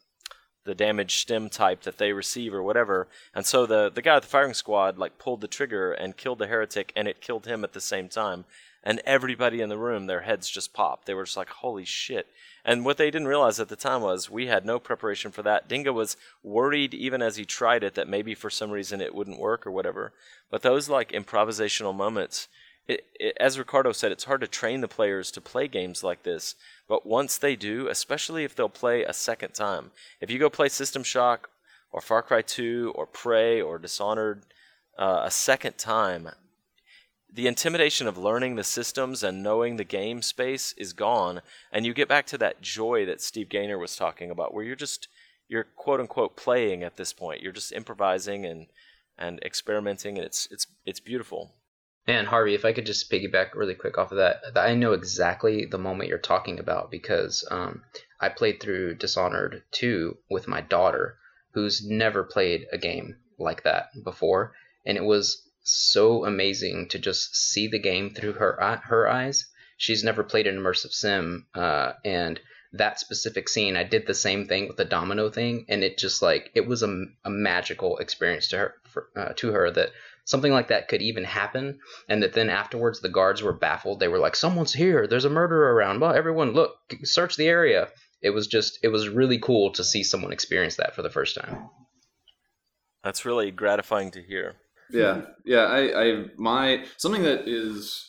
[0.65, 3.09] the damage stim type that they receive or whatever.
[3.35, 6.39] And so the the guy at the firing squad like pulled the trigger and killed
[6.39, 8.45] the heretic and it killed him at the same time.
[8.85, 11.07] And everybody in the room, their heads just popped.
[11.07, 12.29] They were just like, "Holy shit!"
[12.65, 15.69] And what they didn't realize at the time was we had no preparation for that.
[15.69, 19.41] Dinga was worried even as he tried it that maybe for some reason it wouldn't
[19.41, 20.13] work or whatever.
[20.51, 22.49] But those like improvisational moments
[22.89, 26.23] it, it, as Ricardo said, it's hard to train the players to play games like
[26.23, 26.55] this.
[26.89, 30.69] But once they do, especially if they'll play a second time, if you go play
[30.69, 31.51] System Shock
[31.93, 34.45] or Far Cry 2 or Prey or Dishonored
[34.99, 36.31] uh, a second time,
[37.31, 41.93] the intimidation of learning the systems and knowing the game space is gone, and you
[41.93, 45.09] get back to that joy that Steve Gaynor was talking about, where you're just
[45.47, 47.43] you're quote unquote playing at this point.
[47.43, 48.67] You're just improvising and
[49.19, 51.53] and experimenting, and it's it's it's beautiful.
[52.09, 55.67] And Harvey, if I could just piggyback really quick off of that, I know exactly
[55.67, 57.83] the moment you're talking about because um,
[58.19, 61.19] I played through Dishonored 2 with my daughter,
[61.53, 64.55] who's never played a game like that before,
[64.87, 69.47] and it was so amazing to just see the game through her her eyes.
[69.77, 72.41] She's never played an immersive sim, uh, and
[72.73, 76.23] that specific scene, I did the same thing with the domino thing, and it just
[76.23, 79.91] like it was a, a magical experience to her for, uh, to her that
[80.29, 83.99] something like that could even happen and that then afterwards the guards were baffled.
[83.99, 85.07] They were like someone's here.
[85.07, 86.01] There's a murderer around.
[86.01, 87.89] Well everyone look search the area.
[88.21, 91.35] It was just it was really cool to see someone experience that for the first
[91.35, 91.71] time.
[93.03, 94.57] That's really gratifying to hear.
[94.91, 98.09] Yeah yeah i i my something that is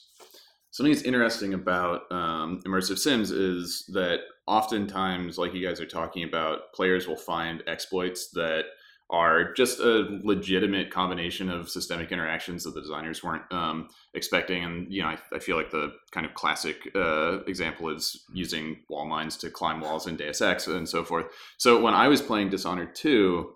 [0.71, 6.23] something that's interesting about um, immersive sims is that oftentimes like you guys are talking
[6.23, 8.63] about players will find exploits that
[9.09, 14.63] are just a legitimate combination of systemic interactions that the designers weren't um, expecting.
[14.63, 18.77] And you know, I, I, feel like the kind of classic uh, example is using
[18.87, 21.25] wall mines to climb walls in Deus Ex and so forth.
[21.57, 23.51] So when I was playing Dishonored 2,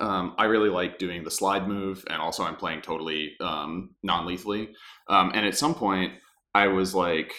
[0.00, 4.70] um, I really like doing the slide move, and also I'm playing totally um, non-lethally.
[5.08, 6.12] Um, and at some point,
[6.54, 7.32] I was like,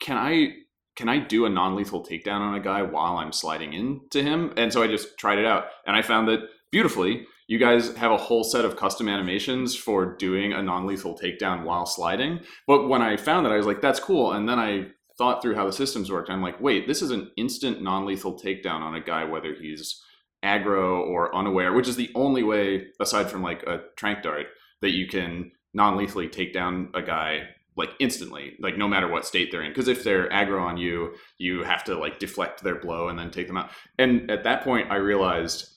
[0.00, 0.56] "Can I
[0.96, 4.52] can I do a non-lethal takedown on a guy while I'm sliding into him?
[4.56, 7.26] And so I just tried it out, and I found that beautifully.
[7.46, 11.84] You guys have a whole set of custom animations for doing a non-lethal takedown while
[11.84, 12.40] sliding.
[12.66, 15.54] But when I found that, I was like, "That's cool." And then I thought through
[15.54, 16.30] how the systems worked.
[16.30, 20.02] I'm like, "Wait, this is an instant non-lethal takedown on a guy, whether he's
[20.42, 24.46] aggro or unaware, which is the only way, aside from like a trank dart,
[24.80, 29.50] that you can non-lethally take down a guy like instantly, like no matter what state
[29.50, 29.70] they're in.
[29.70, 33.30] Because if they're aggro on you, you have to like deflect their blow and then
[33.30, 33.70] take them out.
[33.98, 35.74] And at that point, I realized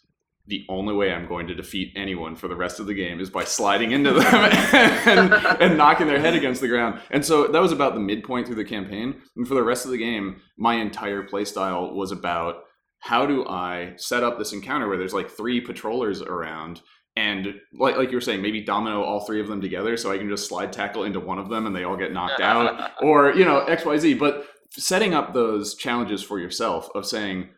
[0.47, 3.29] the only way I'm going to defeat anyone for the rest of the game is
[3.29, 7.01] by sliding into them and, and, knocking their head against the ground.
[7.11, 9.21] And so that was about the midpoint through the campaign.
[9.35, 12.63] And for the rest of the game, my entire playstyle was about
[12.99, 16.81] how do I set up this encounter where there's like three patrollers around
[17.17, 20.19] and like like you were saying, maybe domino all three of them together, so I
[20.19, 23.33] can just slide tackle into one of them and they all get knocked out, or
[23.33, 24.13] you know X Y Z.
[24.13, 27.49] But setting up those challenges for yourself of saying,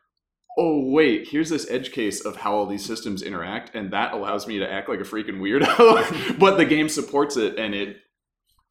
[0.58, 4.48] oh wait, here's this edge case of how all these systems interact, and that allows
[4.48, 7.98] me to act like a freaking weirdo, but the game supports it, and it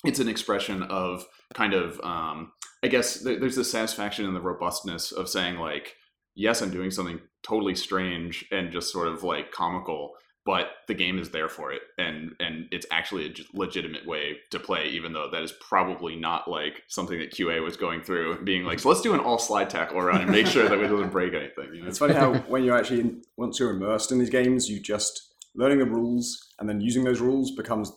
[0.05, 5.13] it's an expression of kind of um, I guess there's the satisfaction and the robustness
[5.13, 5.97] of saying like,
[6.35, 10.15] yes, I'm doing something totally strange and just sort of like comical
[10.49, 14.59] but the game is there for it and and it's actually a legitimate way to
[14.59, 18.65] play even though that is probably not like something that qa was going through being
[18.65, 21.13] like so let's do an all slide tackle around and make sure that it doesn't
[21.19, 21.89] break anything you know?
[21.89, 25.81] it's funny how when you're actually once you're immersed in these games you just learning
[25.81, 27.93] the rules and then using those rules becomes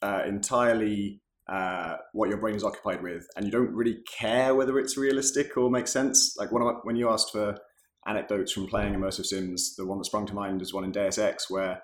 [0.00, 4.78] uh, entirely uh, what your brain is occupied with and you don't really care whether
[4.78, 7.58] it's realistic or makes sense like when, I, when you asked for
[8.06, 9.76] anecdotes from playing immersive sims.
[9.76, 11.82] The one that sprung to mind is one in Deus Ex where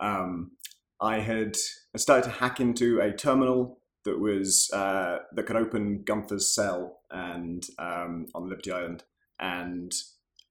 [0.00, 0.52] um,
[1.00, 1.56] I had
[1.96, 7.66] started to hack into a terminal that was uh, that could open Gunther's cell and
[7.78, 9.02] um, on Liberty Island.
[9.38, 9.92] And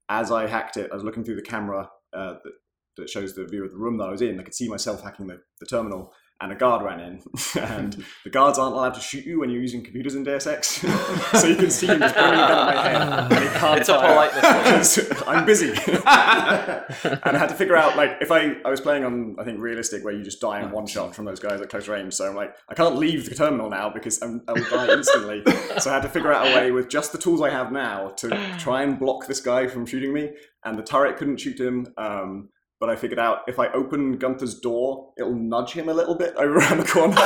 [0.08, 2.52] as I hacked it, I was looking through the camera uh, that,
[2.96, 4.38] that shows the view of the room that I was in.
[4.38, 7.22] I could see myself hacking the, the terminal, and a guard ran in,
[7.62, 10.68] and the guards aren't allowed to shoot you when you're using computers in Deus Ex,
[11.32, 13.80] so you can see him just pointing a gun at my head, and he can't
[13.80, 15.22] It's a politeness.
[15.26, 19.36] I'm busy, and I had to figure out like if I I was playing on
[19.38, 21.88] I think realistic where you just die in one shot from those guys at close
[21.88, 24.92] range, so I'm like I can't leave the terminal now because I'm, I will die
[24.92, 25.42] instantly.
[25.78, 28.10] so I had to figure out a way with just the tools I have now
[28.18, 30.32] to try and block this guy from shooting me,
[30.64, 31.86] and the turret couldn't shoot him.
[31.96, 36.14] Um, but I figured out if I open Gunther's door, it'll nudge him a little
[36.14, 37.16] bit over around the corner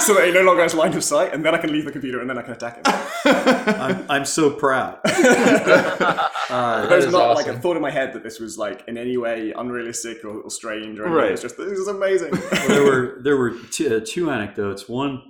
[0.00, 1.92] so that he no longer has line of sight, and then I can leave the
[1.92, 2.82] computer and then I can attack him.
[3.24, 4.98] I'm, I'm so proud.
[5.04, 7.46] uh, There's not awesome.
[7.46, 10.40] like a thought in my head that this was like in any way unrealistic or,
[10.40, 11.12] or strange or anything.
[11.12, 11.32] Right.
[11.32, 12.32] It's just this is amazing.
[12.32, 14.88] well, there were there were two, uh, two anecdotes.
[14.88, 15.22] One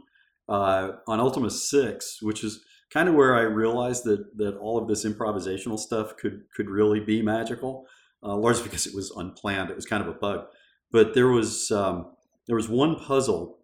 [0.49, 4.89] uh, on Ultima Six, which is kind of where I realized that that all of
[4.89, 7.87] this improvisational stuff could could really be magical
[8.23, 9.71] uh, largely because it was unplanned.
[9.71, 10.47] It was kind of a bug.
[10.91, 12.13] But there was um,
[12.47, 13.59] there was one puzzle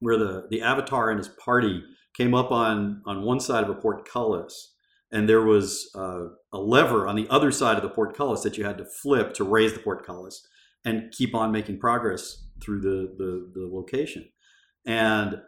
[0.00, 1.82] where the the avatar and his party
[2.16, 4.74] came up on on one side of a portcullis,
[5.12, 8.64] and there was uh, a lever on the other side of the portcullis that you
[8.64, 10.46] had to flip to raise the portcullis
[10.84, 14.28] and keep on making progress through the the, the location.
[14.86, 15.40] And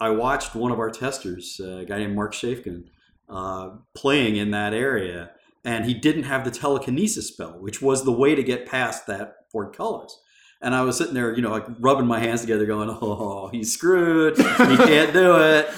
[0.00, 2.84] I watched one of our testers, a guy named Mark Shafkin,
[3.28, 5.32] uh, playing in that area,
[5.64, 9.50] and he didn't have the telekinesis spell, which was the way to get past that
[9.50, 10.16] portcullis.
[10.60, 13.72] And I was sitting there, you know, like rubbing my hands together, going, "Oh, he's
[13.72, 14.36] screwed.
[14.36, 14.44] He
[14.76, 15.68] can't do it."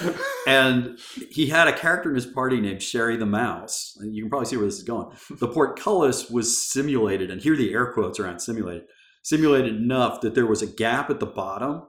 [0.47, 0.97] And
[1.29, 3.95] he had a character in his party named Sherry the Mouse.
[4.01, 5.15] You can probably see where this is going.
[5.29, 8.85] The portcullis was simulated, and here the air quotes around simulated,
[9.21, 11.83] simulated enough that there was a gap at the bottom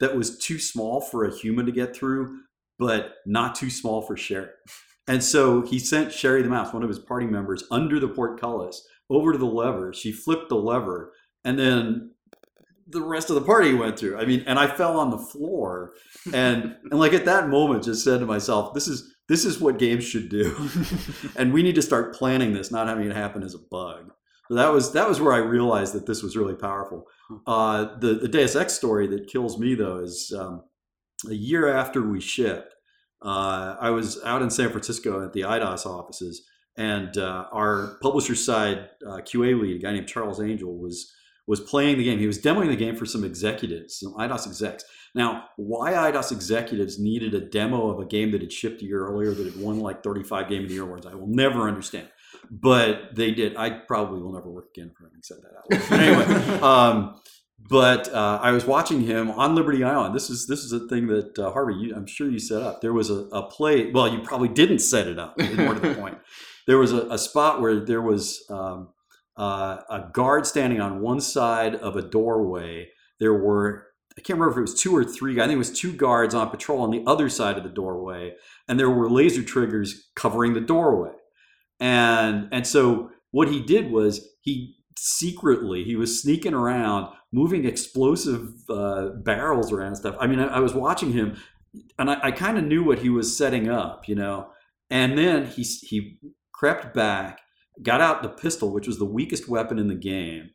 [0.00, 2.38] that was too small for a human to get through,
[2.78, 4.48] but not too small for Sherry.
[5.08, 8.86] And so he sent Sherry the Mouse, one of his party members, under the portcullis
[9.10, 9.92] over to the lever.
[9.92, 11.12] She flipped the lever,
[11.44, 12.12] and then
[12.86, 14.18] the rest of the party went through.
[14.18, 15.92] I mean, and I fell on the floor,
[16.32, 19.78] and and like at that moment, just said to myself, "This is this is what
[19.78, 20.68] games should do,
[21.36, 24.10] and we need to start planning this, not having it happen as a bug."
[24.48, 27.04] So that was that was where I realized that this was really powerful.
[27.46, 30.64] Uh, the the Deus Ex story that kills me though is um,
[31.28, 32.74] a year after we shipped.
[33.22, 38.34] Uh, I was out in San Francisco at the Eidos offices, and uh, our publisher
[38.34, 41.12] side uh, QA lead, a guy named Charles Angel, was
[41.48, 42.18] was playing the game.
[42.18, 44.84] He was demoing the game for some executives, some Eidos execs.
[45.14, 49.06] Now, why Eidos executives needed a demo of a game that had shipped a year
[49.06, 52.08] earlier that had won like 35 Game of the Year awards, I will never understand.
[52.50, 53.56] But they did.
[53.56, 55.88] I probably will never work again for having said that out loud.
[55.88, 57.20] But anyway, um,
[57.58, 60.14] but uh, I was watching him on Liberty Island.
[60.14, 62.80] This is this is a thing that uh, Harvey, you, I'm sure you set up.
[62.80, 63.90] There was a, a play.
[63.90, 65.38] Well, you probably didn't set it up.
[65.38, 66.18] More to the point,
[66.66, 68.90] there was a, a spot where there was um,
[69.36, 72.88] uh, a guard standing on one side of a doorway.
[73.18, 75.40] There were I can't remember if it was two or three.
[75.40, 78.34] I think it was two guards on patrol on the other side of the doorway,
[78.66, 81.12] and there were laser triggers covering the doorway.
[81.78, 88.54] And and so what he did was he secretly he was sneaking around, moving explosive
[88.68, 90.16] uh, barrels around stuff.
[90.20, 91.36] I mean, I, I was watching him,
[91.98, 94.50] and I, I kind of knew what he was setting up, you know.
[94.90, 96.18] And then he he
[96.52, 97.40] crept back,
[97.82, 100.50] got out the pistol, which was the weakest weapon in the game,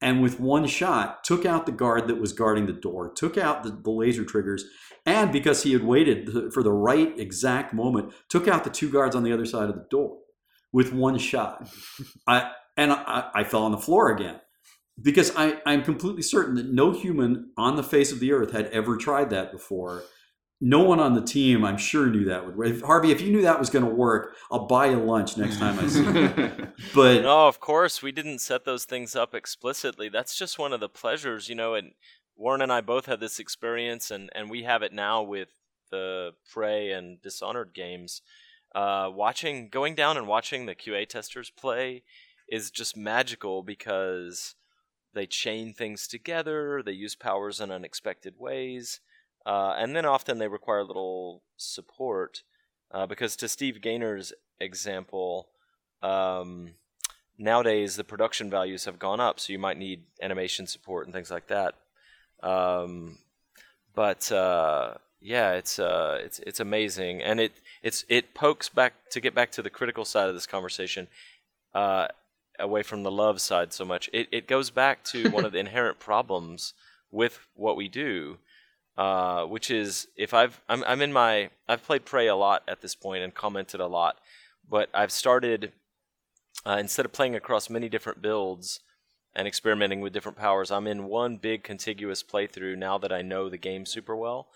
[0.00, 3.62] and with one shot took out the guard that was guarding the door, took out
[3.62, 4.64] the, the laser triggers,
[5.04, 9.14] and because he had waited for the right exact moment, took out the two guards
[9.14, 10.16] on the other side of the door
[10.72, 11.68] with one shot.
[12.26, 14.38] I and I, I, fell on the floor again
[15.00, 18.66] because I, I'm completely certain that no human on the face of the earth had
[18.66, 20.04] ever tried that before.
[20.58, 22.82] No one on the team, I'm sure, knew that would work.
[22.82, 25.78] Harvey, if you knew that was going to work, I'll buy you lunch next time
[25.78, 26.68] I see you.
[26.94, 30.08] But no, of course, we didn't set those things up explicitly.
[30.08, 31.74] That's just one of the pleasures, you know.
[31.74, 31.92] And
[32.36, 35.48] Warren and I both had this experience, and and we have it now with
[35.90, 38.22] the Prey and Dishonored games
[38.76, 42.02] uh, watching, going down and watching the QA testers play
[42.48, 44.54] is just magical because
[45.16, 49.00] they chain things together, they use powers in unexpected ways,
[49.44, 52.42] uh, and then often they require a little support.
[52.92, 55.48] Uh, because to Steve Gaynor's example,
[56.02, 56.74] um,
[57.38, 61.30] nowadays the production values have gone up, so you might need animation support and things
[61.30, 61.74] like that.
[62.42, 63.18] Um,
[63.94, 67.52] but uh, yeah, it's uh, it's it's amazing, and it
[67.82, 71.08] it's it pokes back to get back to the critical side of this conversation,
[71.74, 72.08] uh,
[72.58, 74.08] away from the love side so much.
[74.12, 76.74] It it goes back to one of the inherent problems
[77.10, 78.38] with what we do,
[78.96, 82.80] uh, which is if I've I'm I'm in my I've played Prey a lot at
[82.80, 84.18] this point and commented a lot,
[84.68, 85.72] but I've started
[86.64, 88.80] uh, instead of playing across many different builds
[89.34, 93.48] and experimenting with different powers, I'm in one big contiguous playthrough now that I know
[93.48, 94.48] the game super well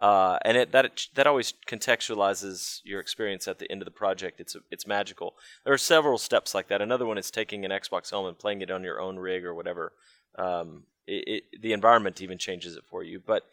[0.00, 4.40] uh, and it, that that always contextualizes your experience at the end of the project.
[4.40, 5.34] It's it's magical.
[5.64, 6.82] There are several steps like that.
[6.82, 9.54] Another one is taking an Xbox Home and playing it on your own rig or
[9.54, 9.92] whatever.
[10.38, 13.20] Um, it, it, the environment even changes it for you.
[13.24, 13.46] But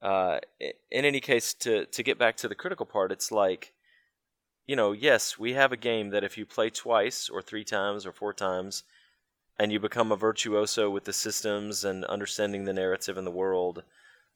[0.00, 3.72] uh, in any case, to to get back to the critical part, it's like,
[4.66, 8.06] you know, yes, we have a game that if you play twice or three times
[8.06, 8.84] or four times,
[9.58, 13.82] and you become a virtuoso with the systems and understanding the narrative and the world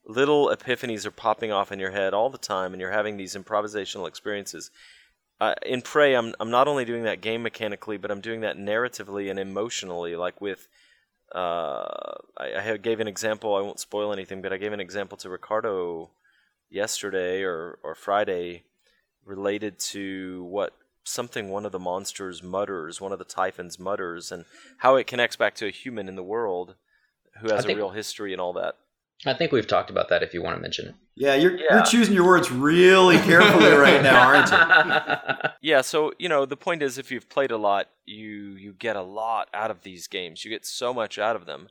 [0.07, 3.35] little epiphanies are popping off in your head all the time, and you're having these
[3.35, 4.71] improvisational experiences.
[5.41, 8.57] Uh, in Prey, I'm I'm not only doing that game mechanically, but I'm doing that
[8.57, 10.17] narratively and emotionally.
[10.17, 10.69] Like with,
[11.35, 13.55] uh, I, I gave an example.
[13.55, 16.11] I won't spoil anything, but I gave an example to Ricardo
[16.71, 18.65] yesterday or or Friday,
[19.25, 24.45] related to what something one of the monsters mutters, one of the typhons mutters, and
[24.79, 26.77] how it connects back to a human in the world
[27.41, 28.77] who has a real history and all that.
[29.27, 30.95] I think we've talked about that if you want to mention it.
[31.17, 31.77] Yeah, you're Yeah.
[31.77, 35.51] you're choosing your words really carefully right now, aren't you?
[35.62, 38.97] Yeah, so you know the point is, if you've played a lot, you you get
[38.97, 40.45] a lot out of these games.
[40.45, 41.69] You get so much out of them.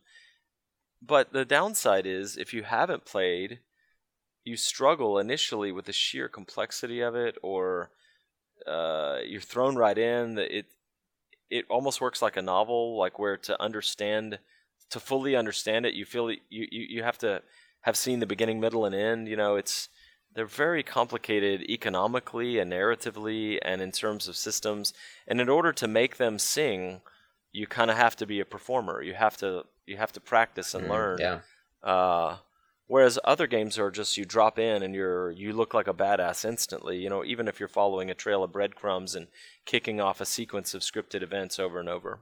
[1.02, 3.60] But the downside is, if you haven't played,
[4.44, 7.92] you struggle initially with the sheer complexity of it, or
[8.66, 10.36] uh, you're thrown right in.
[10.36, 10.66] The- It
[11.52, 14.40] it almost works like a novel, like where to understand,
[14.94, 17.42] to fully understand it, you feel you you, you have to
[17.82, 19.28] have seen the beginning, middle, and end.
[19.28, 19.90] You know, it's
[20.36, 24.94] they're very complicated economically and narratively and in terms of systems.
[25.28, 27.02] And in order to make them sing,
[27.52, 29.02] you kind of have to be a performer.
[29.02, 31.20] You have to you have to practice and Mm, learn.
[31.20, 31.40] Yeah.
[31.84, 32.38] Uh,
[32.88, 36.46] whereas other games are just you drop in and you're you look like a badass
[36.46, 36.98] instantly.
[36.98, 39.28] You know, even if you're following a trail of breadcrumbs and
[39.66, 42.20] kicking off a sequence of scripted events over and over.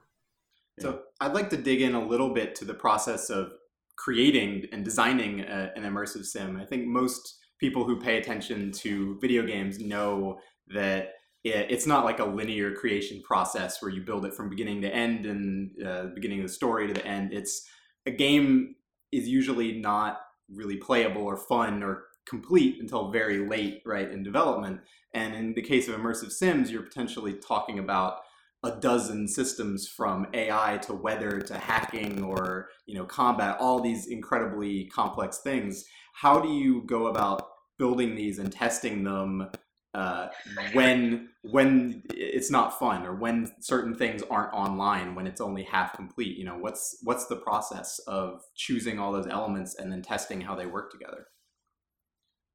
[0.80, 3.52] So I'd like to dig in a little bit to the process of
[3.96, 6.56] creating and designing a, an immersive sim.
[6.56, 11.12] I think most people who pay attention to video games know that
[11.44, 14.94] it, it's not like a linear creation process where you build it from beginning to
[14.94, 17.32] end and uh, beginning of the story to the end.
[17.32, 17.66] It's
[18.06, 18.76] a game
[19.12, 20.20] is usually not
[20.50, 24.80] really playable or fun or complete until very late, right, in development.
[25.14, 28.20] And in the case of immersive sims, you're potentially talking about
[28.64, 34.06] a dozen systems from AI to weather to hacking or you know combat, all these
[34.06, 35.84] incredibly complex things.
[36.14, 37.48] How do you go about
[37.78, 39.50] building these and testing them
[39.94, 40.28] uh,
[40.72, 45.94] when when it's not fun or when certain things aren't online when it's only half
[45.94, 46.36] complete?
[46.36, 50.54] You know what's what's the process of choosing all those elements and then testing how
[50.54, 51.26] they work together?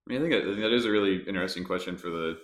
[0.07, 2.37] I mean, I think that is a really interesting question for the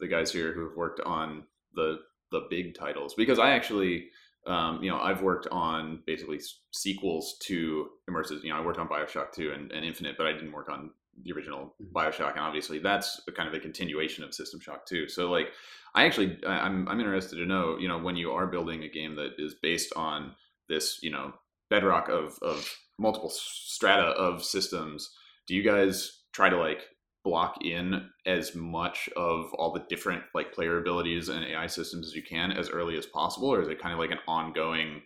[0.00, 1.44] the guys here who have worked on
[1.74, 1.98] the
[2.30, 4.08] the big titles because I actually,
[4.46, 6.40] um, you know, I've worked on basically
[6.72, 8.42] sequels to immersive.
[8.42, 10.90] You know, I worked on Bioshock Two and, and Infinite, but I didn't work on
[11.22, 15.08] the original Bioshock, and obviously that's a kind of a continuation of System Shock Two.
[15.08, 15.48] So, like,
[15.94, 19.16] I actually, I'm I'm interested to know, you know, when you are building a game
[19.16, 20.34] that is based on
[20.68, 21.32] this, you know,
[21.70, 25.10] bedrock of of multiple strata of systems,
[25.46, 26.82] do you guys try to like
[27.26, 32.14] block in as much of all the different like player abilities and AI systems as
[32.14, 35.02] you can as early as possible, or is it kind of like an ongoing,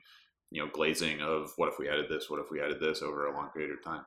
[0.51, 3.27] you know, glazing of what if we added this, what if we added this over
[3.27, 4.05] a long period of time?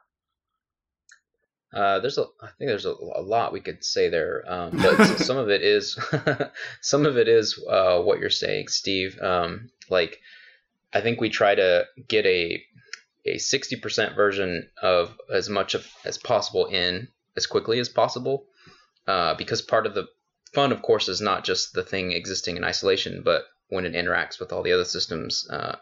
[1.74, 5.18] Uh, there's a, I think there's a, a lot we could say there, um, but
[5.18, 5.97] some of it is,
[6.82, 9.20] some of it is uh, what you're saying, Steve.
[9.20, 10.20] Um, like,
[10.93, 12.64] I think we try to get a
[13.26, 18.46] a 60% version of as much of as possible in as quickly as possible,
[19.08, 20.08] uh, because part of the
[20.54, 24.40] fun, of course, is not just the thing existing in isolation, but when it interacts
[24.40, 25.48] with all the other systems.
[25.50, 25.76] Uh,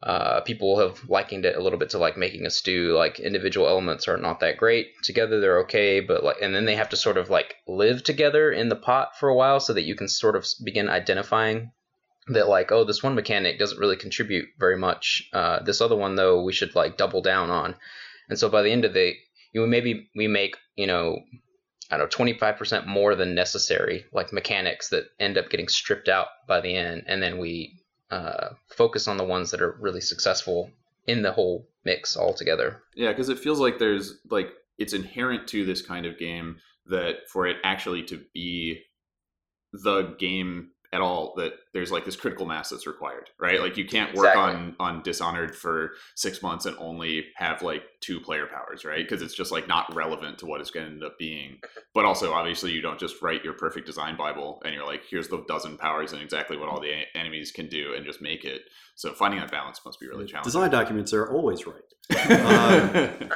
[0.00, 2.94] uh, people have likened it a little bit to like making a stew.
[2.94, 6.76] Like individual elements are not that great together; they're okay, but like, and then they
[6.76, 9.82] have to sort of like live together in the pot for a while, so that
[9.82, 11.72] you can sort of begin identifying
[12.28, 15.28] that like, oh, this one mechanic doesn't really contribute very much.
[15.32, 17.74] Uh, this other one though, we should like double down on.
[18.28, 19.14] And so by the end of the,
[19.52, 21.18] you know, maybe we make you know,
[21.90, 25.68] I don't know, twenty five percent more than necessary, like mechanics that end up getting
[25.68, 27.80] stripped out by the end, and then we
[28.10, 30.70] uh, focus on the ones that are really successful
[31.06, 32.82] in the whole mix altogether.
[32.94, 37.28] Yeah, because it feels like there's like it's inherent to this kind of game that
[37.28, 38.82] for it actually to be
[39.72, 43.84] the game at all that there's like this critical mass that's required right like you
[43.86, 44.54] can't work Exactly.
[44.54, 49.20] on on dishonored for six months and only have like two player powers right because
[49.20, 51.58] it's just like not relevant to what it's going to end up being
[51.94, 55.28] but also obviously you don't just write your perfect design bible and you're like here's
[55.28, 58.44] the dozen powers and exactly what all the e- enemies can do and just make
[58.44, 58.62] it
[58.94, 61.82] so finding that balance must be really challenging Design documents are always right.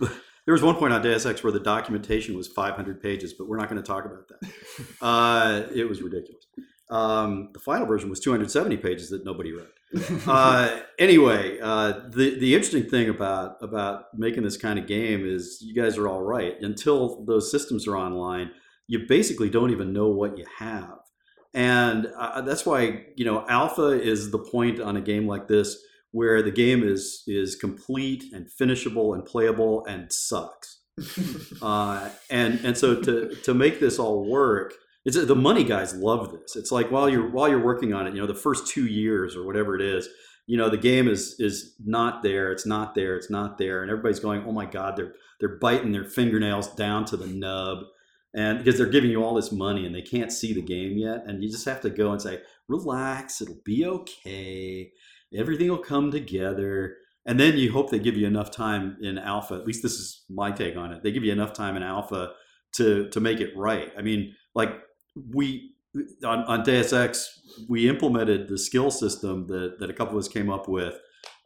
[0.00, 0.10] Um,
[0.44, 3.58] There was one point on Deus Ex where the documentation was 500 pages, but we're
[3.58, 4.50] not going to talk about that.
[5.02, 6.37] Uh, it was ridiculous.
[6.90, 9.66] Um, the final version was 270 pages that nobody read.
[10.26, 15.62] Uh, anyway, uh, the the interesting thing about about making this kind of game is
[15.62, 16.60] you guys are all right.
[16.60, 18.50] Until those systems are online,
[18.86, 20.98] you basically don't even know what you have,
[21.54, 25.78] and uh, that's why you know alpha is the point on a game like this
[26.10, 30.80] where the game is is complete and finishable and playable and sucks.
[31.62, 34.74] uh, and and so to to make this all work,
[35.04, 36.56] it's the money guys love this.
[36.56, 39.36] It's like while you're while you're working on it, you know, the first two years
[39.36, 40.08] or whatever it is,
[40.46, 42.52] you know, the game is is not there.
[42.52, 43.16] It's not there.
[43.16, 47.04] It's not there, and everybody's going, "Oh my God!" They're they're biting their fingernails down
[47.06, 47.84] to the nub,
[48.34, 51.24] and because they're giving you all this money and they can't see the game yet,
[51.26, 54.90] and you just have to go and say, "Relax, it'll be okay.
[55.34, 56.96] Everything will come together."
[57.26, 59.54] and then you hope they give you enough time in alpha.
[59.54, 61.02] At least this is my take on it.
[61.02, 62.32] They give you enough time in alpha
[62.76, 63.92] to to make it right.
[63.98, 64.70] I mean, like
[65.32, 65.72] we
[66.24, 70.28] on, on Deus Ex, we implemented the skill system that, that a couple of us
[70.28, 70.94] came up with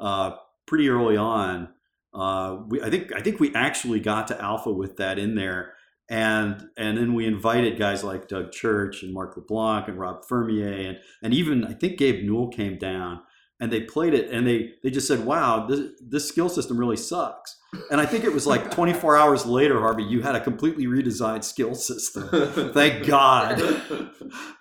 [0.00, 0.32] uh,
[0.66, 1.68] pretty early on.
[2.12, 5.72] Uh, we, I think I think we actually got to alpha with that in there,
[6.10, 10.88] and and then we invited guys like Doug Church and Marc LeBlanc and Rob Fermier
[10.88, 13.22] and and even I think Gabe Newell came down
[13.62, 16.96] and they played it and they they just said, "Wow, this this skill system really
[16.96, 17.60] sucks."
[17.92, 21.44] And I think it was like 24 hours later, Harvey, you had a completely redesigned
[21.44, 22.28] skill system.
[22.74, 23.62] Thank God,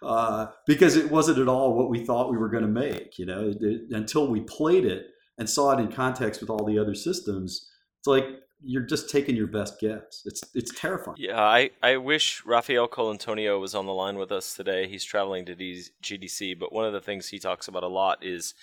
[0.04, 3.18] uh, because it wasn't at all what we thought we were going to make.
[3.18, 5.08] You know, it, until we played it
[5.40, 8.26] and saw it in context with all the other systems, it's like
[8.64, 10.22] you're just taking your best guess.
[10.26, 11.18] It's it's terrifying.
[11.20, 14.88] Yeah, I, I wish Rafael Colantonio was on the line with us today.
[14.88, 18.54] He's traveling to GDC, but one of the things he talks about a lot is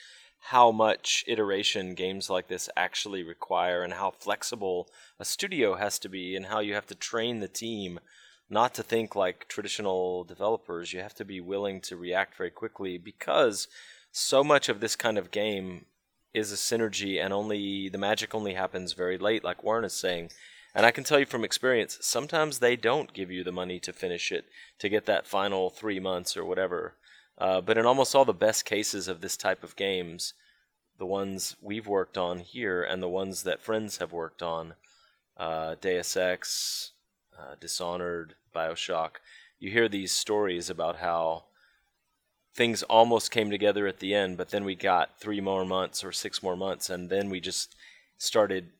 [0.41, 6.09] how much iteration games like this actually require and how flexible a studio has to
[6.09, 8.01] be and how you have to train the team
[8.51, 10.93] not to think like traditional developers.
[10.93, 13.69] You have to be willing to react very quickly because
[14.11, 15.85] so much of this kind of game
[16.33, 20.31] is a synergy and only the magic only happens very late like Warren is saying.
[20.75, 23.93] And I can tell you from experience, sometimes they don't give you the money to
[23.93, 24.45] finish it,
[24.79, 26.95] to get that final three months or whatever.
[27.39, 30.35] Uh, but in almost all the best cases of this type of games,
[30.99, 34.75] the ones we've worked on here and the ones that friends have worked on,
[35.37, 36.93] uh, Deus Ex,
[37.39, 39.21] uh, Dishonored, Bioshock,
[39.61, 41.45] you hear these stories about how
[42.55, 46.11] things almost came together at the end, but then we got three more months or
[46.11, 47.77] six more months, and then we just
[48.17, 48.71] started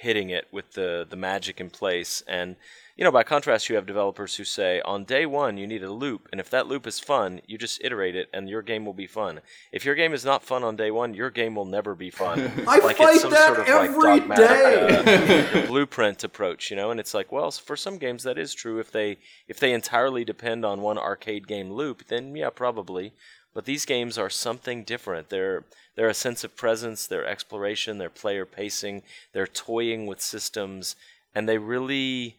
[0.00, 2.56] hitting it with the the magic in place and
[2.98, 5.92] you know, by contrast, you have developers who say on day one you need a
[5.92, 8.92] loop, and if that loop is fun, you just iterate it, and your game will
[8.92, 9.40] be fun.
[9.70, 12.50] If your game is not fun on day one, your game will never be fun.
[12.66, 15.52] I like fight that sort of every like day.
[15.62, 18.80] Uh, blueprint approach, you know, and it's like, well, for some games that is true.
[18.80, 23.12] If they if they entirely depend on one arcade game loop, then yeah, probably.
[23.54, 25.30] But these games are something different.
[25.30, 25.64] They're
[25.96, 30.94] they're a sense of presence, they're exploration, they're player pacing, they're toying with systems,
[31.34, 32.36] and they really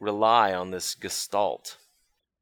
[0.00, 1.76] rely on this gestalt.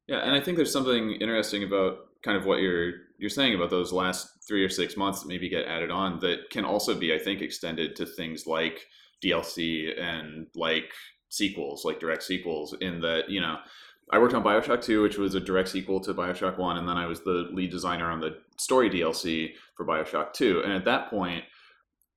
[0.07, 3.69] Yeah, and I think there's something interesting about kind of what you're you're saying about
[3.69, 7.13] those last three or six months that maybe get added on that can also be,
[7.13, 8.87] I think, extended to things like
[9.23, 10.91] DLC and like
[11.29, 12.75] sequels, like direct sequels.
[12.81, 13.57] In that, you know,
[14.11, 16.97] I worked on Bioshock 2, which was a direct sequel to Bioshock 1, and then
[16.97, 20.61] I was the lead designer on the story DLC for Bioshock 2.
[20.63, 21.45] And at that point,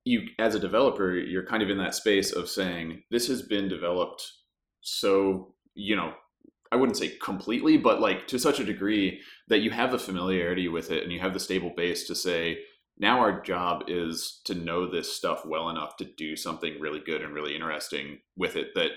[0.03, 3.67] you as a developer, you're kind of in that space of saying, this has been
[3.67, 4.23] developed
[4.81, 6.13] so you know
[6.71, 10.67] I wouldn't say completely, but like to such a degree that you have the familiarity
[10.67, 12.59] with it and you have the stable base to say,
[12.97, 17.21] now our job is to know this stuff well enough to do something really good
[17.21, 18.91] and really interesting with it that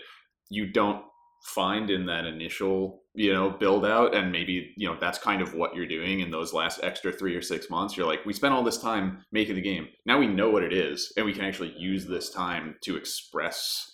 [0.51, 1.05] you don't
[1.43, 4.15] find in that initial, you know, build out.
[4.15, 7.35] And maybe, you know, that's kind of what you're doing in those last extra three
[7.35, 7.97] or six months.
[7.97, 9.89] You're like, we spent all this time making the game.
[10.07, 13.91] Now we know what it is, and we can actually use this time to express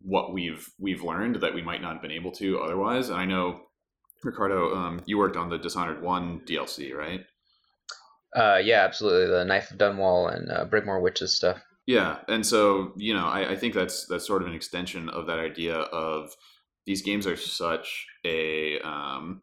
[0.00, 3.08] what we've we've learned that we might not have been able to otherwise.
[3.08, 3.62] And I know
[4.22, 7.20] Ricardo, um, you worked on the Dishonored One DLC, right?
[8.34, 9.26] Uh, yeah, absolutely.
[9.26, 11.60] The Knife of Dunwall and uh, Brigmore Witches stuff.
[11.86, 15.26] Yeah, and so you know, I, I think that's that's sort of an extension of
[15.26, 16.36] that idea of
[16.88, 19.42] these games are such a um,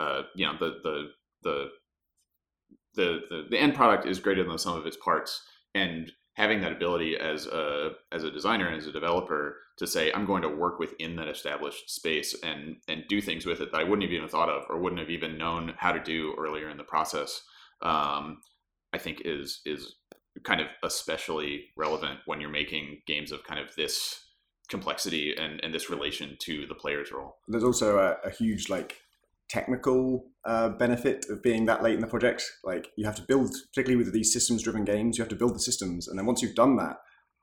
[0.00, 1.08] uh, you know the the
[1.42, 1.68] the
[2.94, 5.42] the the, the end product is greater than the sum of its parts,
[5.74, 10.10] and having that ability as a as a designer and as a developer to say
[10.10, 13.80] I'm going to work within that established space and and do things with it that
[13.80, 16.70] I wouldn't have even thought of or wouldn't have even known how to do earlier
[16.70, 17.42] in the process.
[17.82, 18.40] Um,
[18.94, 19.96] I think is is
[20.44, 24.25] kind of especially relevant when you're making games of kind of this
[24.68, 27.36] complexity and, and this relation to the player's role.
[27.48, 29.00] There's also a, a huge like
[29.48, 32.44] technical uh, benefit of being that late in the project.
[32.64, 35.54] Like you have to build, particularly with these systems driven games, you have to build
[35.54, 36.08] the systems.
[36.08, 36.96] And then once you've done that,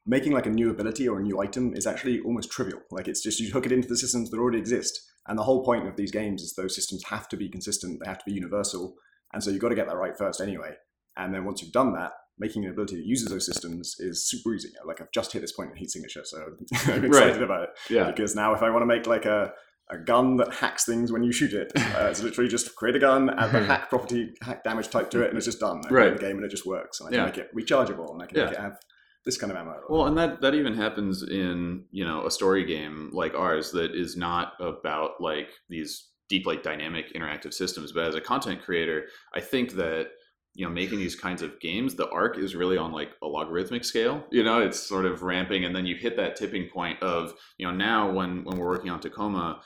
[0.05, 2.81] making like a new ability or a new item is actually almost trivial.
[2.91, 4.99] Like it's just you hook it into the systems that already exist.
[5.27, 8.09] And the whole point of these games is those systems have to be consistent, they
[8.09, 8.95] have to be universal.
[9.31, 10.75] And so you've got to get that right first anyway.
[11.15, 14.53] And then once you've done that, making an ability that uses those systems is super
[14.53, 14.69] easy.
[14.85, 16.37] Like I've just hit this point in heat signature, so
[16.87, 17.41] I'm excited right.
[17.41, 17.69] about it.
[17.89, 18.11] Yeah.
[18.11, 19.53] Because now if I want to make like a
[19.89, 21.71] a gun that hacks things when you shoot it.
[21.93, 25.21] Uh, it's literally just create a gun, add the hack property, hack damage type to
[25.21, 25.79] it, and it's just done.
[25.85, 26.13] I right.
[26.13, 26.99] the game and it just works.
[26.99, 27.25] And I can yeah.
[27.25, 28.45] make it rechargeable, and I can yeah.
[28.45, 28.79] make it have
[29.23, 29.79] this kind of ammo.
[29.89, 33.93] Well, and that that even happens in you know a story game like ours that
[33.93, 39.05] is not about like these deep like dynamic interactive systems, but as a content creator,
[39.35, 40.07] I think that
[40.55, 43.83] you know making these kinds of games the arc is really on like a logarithmic
[43.83, 47.33] scale you know it's sort of ramping and then you hit that tipping point of
[47.57, 49.61] you know now when when we're working on tacoma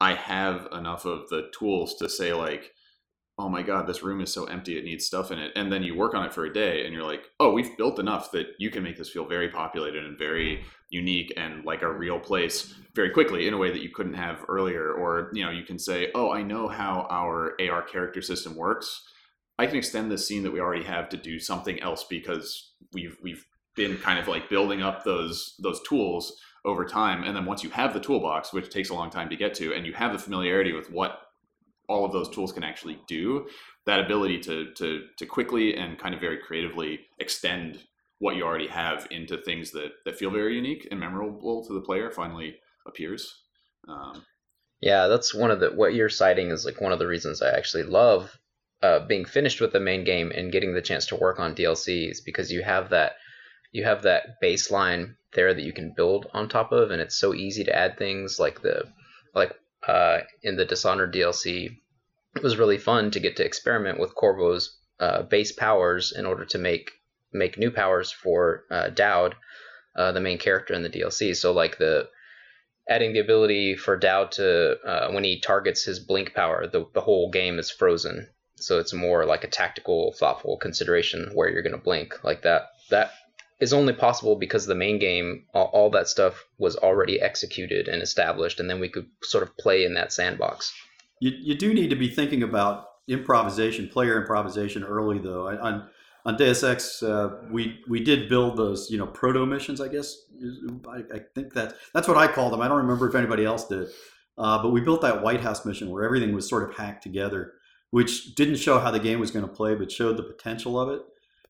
[0.00, 2.72] i have enough of the tools to say like
[3.38, 5.82] oh my god this room is so empty it needs stuff in it and then
[5.82, 8.46] you work on it for a day and you're like oh we've built enough that
[8.58, 12.74] you can make this feel very populated and very unique and like a real place
[12.94, 15.78] very quickly in a way that you couldn't have earlier or you know you can
[15.78, 19.02] say oh i know how our ar character system works
[19.62, 23.16] i can extend this scene that we already have to do something else because we've
[23.22, 23.44] we've
[23.76, 27.24] been kind of like building up those those tools over time.
[27.24, 29.74] And then once you have the toolbox which takes a long time to get to
[29.74, 31.18] and you have the familiarity with what
[31.88, 33.46] all of those tools can actually do
[33.86, 37.80] that ability to to to quickly and kind of very creatively extend
[38.18, 41.80] what you already have into things that that feel very unique and memorable to the
[41.80, 42.56] player finally
[42.86, 43.42] appears.
[43.88, 44.24] Um,
[44.80, 47.50] yeah that's one of the what you're citing is like one of the reasons i
[47.50, 48.38] actually love
[48.82, 52.18] uh, being finished with the main game and getting the chance to work on dlcs
[52.24, 53.12] because you have that
[53.72, 57.34] you have that baseline there that you can build on top of and it's so
[57.34, 58.84] easy to add things like the
[59.34, 59.54] like
[59.86, 61.78] uh, in the Dishonored DLC,
[62.36, 66.44] it was really fun to get to experiment with Corvo's uh, base powers in order
[66.46, 66.90] to make
[67.32, 69.34] make new powers for uh, Daud,
[69.96, 71.34] uh, the main character in the DLC.
[71.34, 72.08] So like the
[72.88, 77.00] adding the ability for Daud to uh, when he targets his blink power, the the
[77.00, 78.28] whole game is frozen.
[78.62, 82.70] So it's more like a tactical, thoughtful consideration where you're going to blink like that.
[82.90, 83.12] That
[83.60, 88.02] is only possible because the main game, all, all, that stuff was already executed and
[88.02, 90.72] established, and then we could sort of play in that sandbox.
[91.20, 95.48] You, you do need to be thinking about improvisation, player improvisation early, though.
[95.48, 95.88] On
[96.24, 99.80] on Deus Ex, uh, we we did build those, you know, proto missions.
[99.80, 100.16] I guess
[100.88, 102.60] I, I, think that that's what I call them.
[102.60, 103.88] I don't remember if anybody else did,
[104.38, 107.54] uh, but we built that White House mission where everything was sort of hacked together,
[107.92, 110.88] which didn't show how the game was going to play, but showed the potential of
[110.88, 111.02] it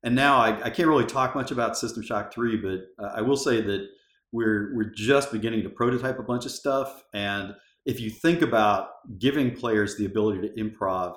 [0.03, 3.21] and now I, I, can't really talk much about System Shock 3, but uh, I
[3.23, 3.89] will say that
[4.33, 7.05] we're we're just beginning to prototype a bunch of stuff.
[7.15, 8.89] And if you think about
[9.19, 11.17] giving players the ability to improv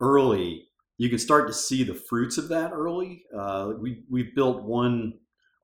[0.00, 3.24] early, you can start to see the fruits of that early.
[3.36, 5.14] Uh, we we've built one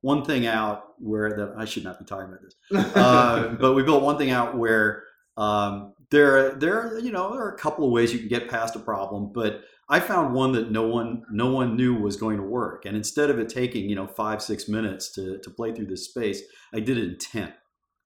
[0.01, 3.83] one thing out where that I should not be talking about this, uh, but we
[3.83, 5.05] built one thing out where
[5.37, 8.77] um, there there you know there are a couple of ways you can get past
[8.77, 12.43] a problem, but I found one that no one no one knew was going to
[12.43, 12.85] work.
[12.85, 16.05] And instead of it taking, you know, five, six minutes to, to play through this
[16.05, 16.43] space,
[16.75, 17.53] I did it in 10,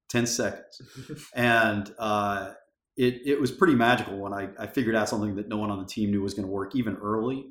[0.08, 0.82] 10 seconds.
[1.34, 2.52] and uh,
[2.96, 5.80] it, it was pretty magical when I, I figured out something that no one on
[5.80, 7.46] the team knew was going to work even early.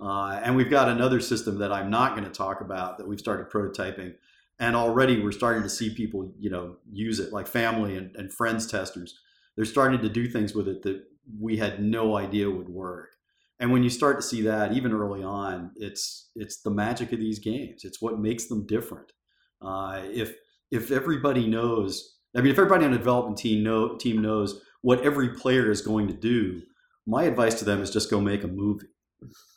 [0.00, 3.20] Uh, and we've got another system that I'm not going to talk about that we've
[3.20, 4.14] started prototyping.
[4.58, 8.32] And already we're starting to see people, you know, use it like family and, and
[8.32, 9.18] friends testers.
[9.56, 11.02] They're starting to do things with it that
[11.40, 13.10] we had no idea would work.
[13.58, 17.20] And when you start to see that even early on it's it's the magic of
[17.20, 17.84] these games.
[17.84, 19.12] It's what makes them different.
[19.62, 20.34] Uh, if
[20.70, 25.00] if everybody knows i mean if everybody on a development team know team knows what
[25.00, 26.60] every player is going to do
[27.06, 28.88] my advice to them is just go make a movie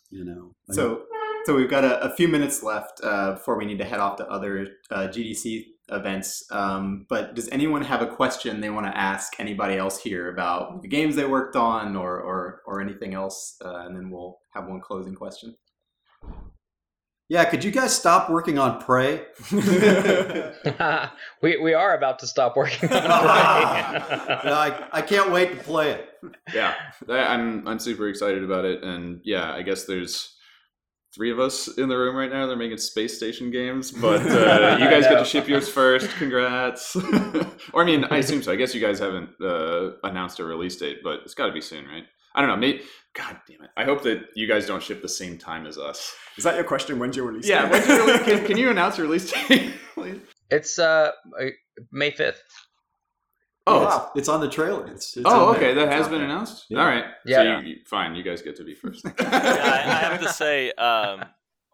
[0.10, 0.56] you know?
[0.70, 1.00] I so mean,
[1.46, 4.18] so we've got a, a few minutes left uh, before we need to head off
[4.18, 6.46] to other uh, gdc events.
[6.52, 10.82] Um, but does anyone have a question they want to ask anybody else here about
[10.82, 13.56] the games they worked on or or, or anything else?
[13.64, 15.56] Uh, and then we'll have one closing question.
[17.30, 19.24] Yeah, could you guys stop working on Prey?
[21.44, 23.02] we we are about to stop working on Prey.
[24.52, 26.10] I, I can't wait to play it.
[26.54, 26.74] Yeah,
[27.08, 30.36] I'm I'm super excited about it, and yeah, I guess there's
[31.20, 32.48] three of us in the room right now.
[32.48, 36.10] They're making space station games, but uh, you guys get to ship yours first.
[36.12, 36.96] Congrats!
[37.74, 38.54] or I mean, I assume so.
[38.54, 41.60] I guess you guys haven't uh, announced a release date, but it's got to be
[41.60, 42.06] soon, right?
[42.36, 42.56] I don't know.
[42.56, 42.84] Maybe.
[43.14, 43.72] God damn it!
[43.76, 46.16] I hope that you guys don't ship the same time as us.
[46.38, 47.00] Is that your question?
[47.00, 47.48] When's your release?
[47.48, 47.64] Yeah.
[47.64, 47.72] Date?
[47.72, 48.22] When's your release?
[48.26, 50.22] Can, can you announce a release date, please?
[50.50, 51.12] It's uh
[51.92, 52.42] May fifth.
[53.68, 54.10] Oh, wow.
[54.10, 54.88] it's, it's, on the trailer.
[54.88, 55.74] It's, it's oh, okay.
[55.74, 56.66] That has been announced.
[56.70, 56.80] Yeah.
[56.80, 57.06] All right.
[57.26, 57.38] Yeah.
[57.38, 57.62] So yeah.
[57.62, 58.16] You, fine.
[58.16, 59.06] You guys get to be first.
[59.20, 61.26] yeah, I, I, have to say, um,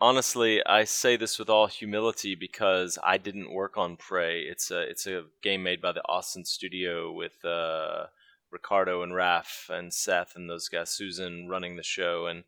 [0.01, 4.41] honestly, I say this with all humility because I didn't work on Prey.
[4.41, 8.05] It's a it's a game made by the Austin studio with uh,
[8.51, 12.43] Ricardo and Raf and Seth and those guys, Susan running the show, and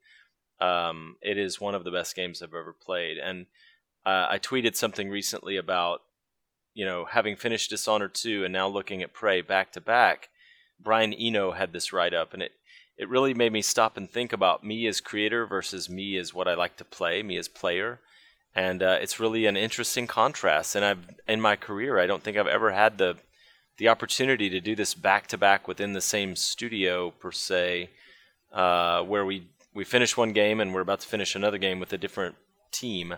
[0.59, 3.17] um, it is one of the best games I've ever played.
[3.17, 3.45] And
[4.05, 6.01] uh, I tweeted something recently about
[6.77, 10.29] you know, having finished Dishonored 2 and now looking at Prey back to back,
[10.79, 12.51] Brian Eno had this write up, and it,
[12.99, 16.47] it really made me stop and think about me as creator versus me as what
[16.47, 17.99] I like to play, me as player.
[18.53, 20.75] And uh, it's really an interesting contrast.
[20.75, 23.17] And I've in my career, I don't think I've ever had the
[23.79, 27.89] the opportunity to do this back to back within the same studio per se,
[28.53, 31.91] uh, where we we finished one game and we're about to finish another game with
[31.91, 32.35] a different
[32.71, 33.15] team,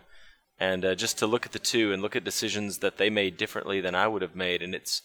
[0.60, 3.38] and uh, just to look at the two and look at decisions that they made
[3.38, 5.02] differently than I would have made, and it's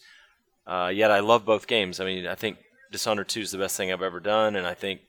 [0.67, 1.99] uh, yet I love both games.
[1.99, 2.57] I mean, I think
[2.91, 5.01] Dishonored 2 is the best thing I've ever done, and I think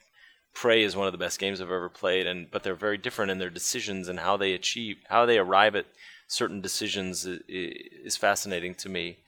[0.56, 2.26] Prey is one of the best games I've ever played.
[2.26, 5.76] And but they're very different in their decisions and how they achieve, how they arrive
[5.76, 5.86] at
[6.28, 9.18] certain decisions is, is fascinating to me.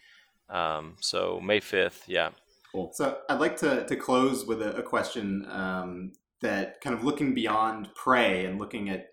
[0.49, 2.31] Um, so May 5th, yeah.
[2.73, 2.91] Cool.
[2.95, 7.35] So I'd like to, to close with a, a question um, that kind of looking
[7.35, 9.11] beyond Prey and looking at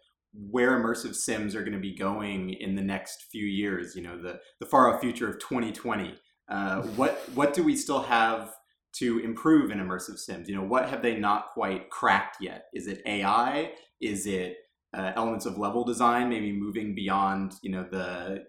[0.49, 3.95] where immersive sims are going to be going in the next few years.
[3.95, 6.15] You know, the the far off future of 2020.
[6.49, 8.53] Uh, what what do we still have
[8.97, 10.49] to improve in immersive sims?
[10.49, 12.65] You know, what have they not quite cracked yet?
[12.73, 13.71] Is it AI?
[14.01, 14.57] Is it
[14.95, 16.29] uh, elements of level design?
[16.29, 18.45] Maybe moving beyond you know the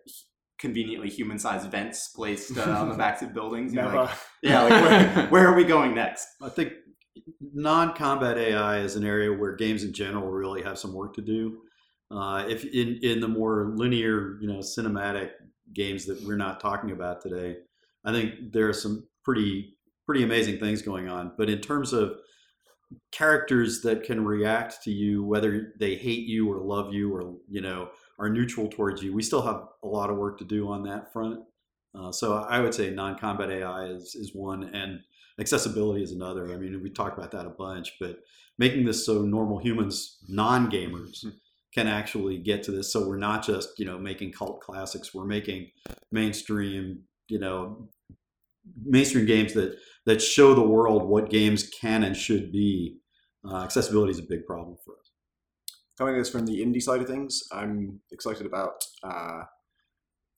[0.58, 3.72] conveniently human-sized vents placed uh, on the backs of buildings.
[3.72, 6.26] You know, like, yeah, like where, where are we going next?
[6.42, 6.72] I think
[7.52, 11.58] non-combat AI is an area where games in general really have some work to do.
[12.10, 15.30] Uh, if in in the more linear, you know, cinematic
[15.74, 17.56] games that we're not talking about today,
[18.04, 21.32] I think there are some pretty pretty amazing things going on.
[21.36, 22.16] But in terms of
[23.10, 27.60] characters that can react to you, whether they hate you or love you or you
[27.60, 30.84] know are neutral towards you, we still have a lot of work to do on
[30.84, 31.40] that front.
[31.98, 35.00] Uh, so I would say non-combat AI is is one, and
[35.40, 36.52] accessibility is another.
[36.52, 38.20] I mean, we talked about that a bunch, but
[38.58, 41.26] making this so normal humans, non-gamers,
[41.74, 42.92] can actually get to this.
[42.92, 45.14] So we're not just you know making cult classics.
[45.14, 45.70] We're making
[46.10, 47.88] mainstream, you know,
[48.84, 52.98] mainstream games that that show the world what games can and should be.
[53.48, 55.12] Uh, accessibility is a big problem for us.
[55.96, 59.42] coming at this from the indie side of things, I'm excited about uh,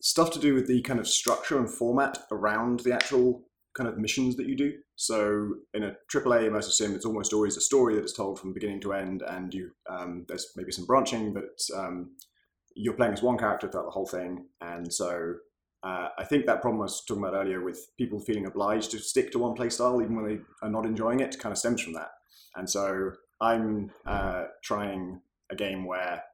[0.03, 3.99] stuff to do with the kind of structure and format around the actual kind of
[3.99, 4.73] missions that you do.
[4.97, 8.53] So in a AAA immersive sim, it's almost always a story that is told from
[8.53, 12.11] beginning to end, and you um, there's maybe some branching, but um,
[12.75, 15.35] you're playing as one character throughout the whole thing, and so.
[15.85, 18.99] Uh, I think that problem I was talking about earlier with people feeling obliged to
[18.99, 21.81] stick to one play style even when they are not enjoying it kind of stems
[21.81, 22.09] from that.
[22.57, 26.25] And so I'm uh, trying a game where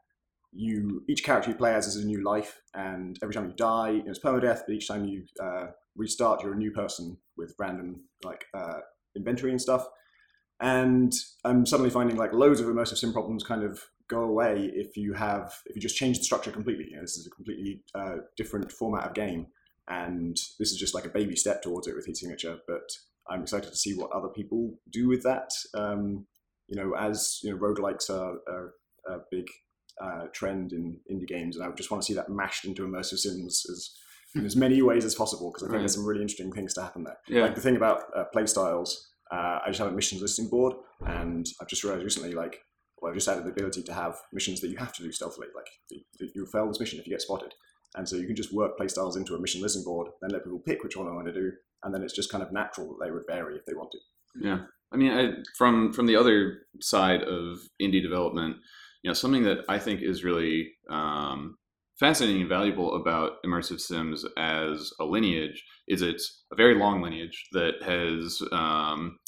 [0.55, 3.91] you each character you play as is a new life, and every time you die,
[3.91, 4.63] you know, it's permadeath.
[4.67, 8.81] But each time you uh, restart, you're a new person with random like uh,
[9.17, 9.87] inventory and stuff.
[10.61, 11.13] And
[11.45, 15.13] I'm suddenly finding like loads of immersive sim problems kind of go away if you
[15.15, 16.87] have if you just change the structure completely.
[16.91, 19.49] You know, this is a completely uh, different format of game,
[19.89, 22.59] and this is just like a baby step towards it with Heat Signature.
[22.69, 22.89] But
[23.29, 25.51] I'm excited to see what other people do with that.
[25.75, 26.27] Um,
[26.69, 28.75] you know, as you know, roguelikes are, are
[29.07, 29.47] a big
[30.03, 33.19] uh, trend in indie games, and I just want to see that mashed into immersive
[33.19, 33.91] sims as
[34.37, 35.79] in as many ways as possible because I think Right.
[35.83, 37.17] there's some really interesting things to happen there.
[37.29, 37.43] Yeah.
[37.43, 40.75] Like the thing about uh, play styles, uh, I just have a missions listing board,
[41.07, 42.61] and I've just realized recently, like,
[43.01, 45.47] well, I've just added the ability to have missions that you have to do stealthily,
[45.55, 47.55] like you- you fail this mission if you get spotted,
[47.95, 50.43] and so you can just work play styles into a mission listing board, then let
[50.43, 51.53] people pick which one they want to do,
[51.85, 53.99] and then it's just kind of natural that they would vary if they want to.
[54.41, 58.57] Yeah, I mean, I, from from the other side of indie development,
[59.05, 61.59] you know, something that I think is really um,
[62.01, 67.49] fascinating and valuable about immersive sims as a lineage is it's a very long lineage
[67.53, 69.19] that has um,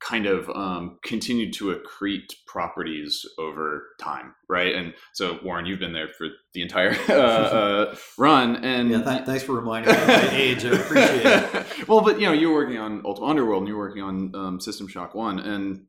[0.00, 4.74] kind of um, continued to accrete properties over time, right?
[4.74, 9.24] And so, Warren, you've been there for the entire uh, uh, run, and Yeah, th-
[9.24, 10.64] thanks for reminding me of my age.
[10.64, 11.66] I appreciate it.
[11.88, 14.88] well, but you know, you're working on Ultima Underworld and you're working on um, System
[14.88, 15.86] Shock One, and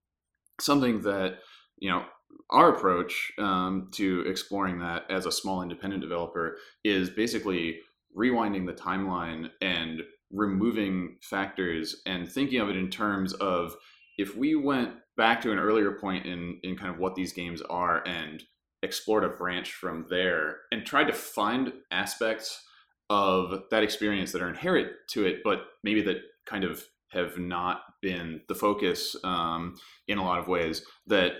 [0.61, 1.39] something that
[1.79, 2.03] you know
[2.49, 7.79] our approach um, to exploring that as a small independent developer is basically
[8.17, 13.75] rewinding the timeline and removing factors and thinking of it in terms of
[14.17, 17.61] if we went back to an earlier point in in kind of what these games
[17.63, 18.43] are and
[18.83, 22.63] explored a branch from there and tried to find aspects
[23.09, 27.81] of that experience that are inherent to it, but maybe that kind of have not
[28.01, 29.75] been the focus um,
[30.07, 30.85] in a lot of ways.
[31.07, 31.33] That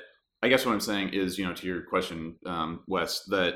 [0.46, 3.56] I guess what I'm saying is, you know, to your question, um, Wes, that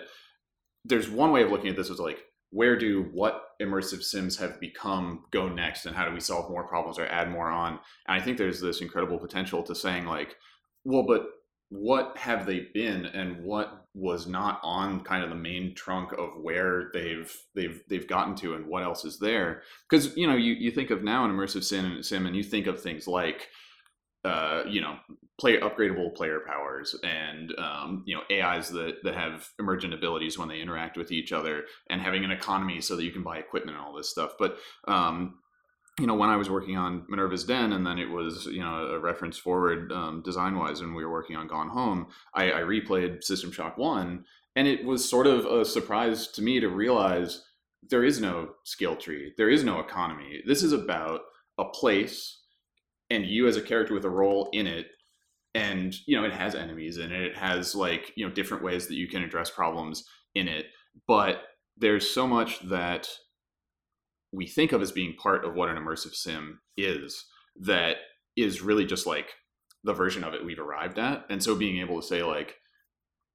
[0.85, 2.17] there's one way of looking at this is like,
[2.49, 6.67] where do what immersive sims have become go next, and how do we solve more
[6.67, 7.73] problems or add more on?
[8.07, 10.35] And I think there's this incredible potential to saying like,
[10.83, 11.27] well, but
[11.69, 16.31] what have they been and what was not on kind of the main trunk of
[16.41, 20.53] where they've they've they've gotten to and what else is there because you know you,
[20.53, 23.49] you think of now an immersive sim, sim and you think of things like
[24.25, 24.97] uh, you know
[25.39, 30.49] play upgradable player powers and um, you know ais that that have emergent abilities when
[30.49, 33.77] they interact with each other and having an economy so that you can buy equipment
[33.77, 34.57] and all this stuff but
[34.87, 35.35] um,
[35.99, 38.85] you know, when I was working on Minerva's Den, and then it was, you know,
[38.85, 42.61] a reference forward um, design wise when we were working on Gone Home, I, I
[42.61, 44.23] replayed System Shock 1,
[44.55, 47.43] and it was sort of a surprise to me to realize
[47.89, 50.41] there is no skill tree, there is no economy.
[50.45, 51.21] This is about
[51.57, 52.38] a place
[53.09, 54.87] and you as a character with a role in it.
[55.55, 58.87] And, you know, it has enemies in it, it has like, you know, different ways
[58.87, 60.03] that you can address problems
[60.35, 60.67] in it.
[61.07, 61.41] But
[61.75, 63.09] there's so much that
[64.31, 67.25] we think of as being part of what an immersive sim is
[67.61, 67.97] that
[68.37, 69.29] is really just like
[69.83, 71.25] the version of it we've arrived at.
[71.29, 72.55] And so being able to say like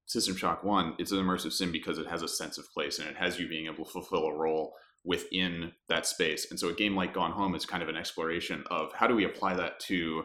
[0.07, 3.09] System Shock 1, it's an immersive sim because it has a sense of place and
[3.09, 4.75] it has you being able to fulfill a role
[5.05, 6.51] within that space.
[6.51, 9.15] And so a game like Gone Home is kind of an exploration of how do
[9.15, 10.25] we apply that to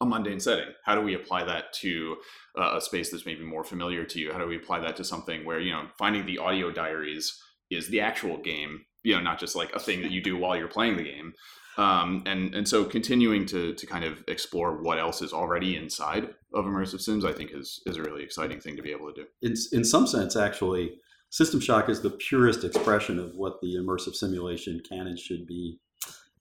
[0.00, 0.68] a mundane setting?
[0.84, 2.16] How do we apply that to
[2.58, 4.32] uh, a space that's maybe more familiar to you?
[4.32, 7.40] How do we apply that to something where, you know, finding the audio diaries
[7.70, 10.56] is the actual game you know not just like a thing that you do while
[10.56, 11.32] you're playing the game
[11.78, 16.24] um, and and so continuing to to kind of explore what else is already inside
[16.54, 19.22] of immersive sims i think is is a really exciting thing to be able to
[19.22, 20.96] do in, in some sense actually
[21.30, 25.78] system shock is the purest expression of what the immersive simulation canon should be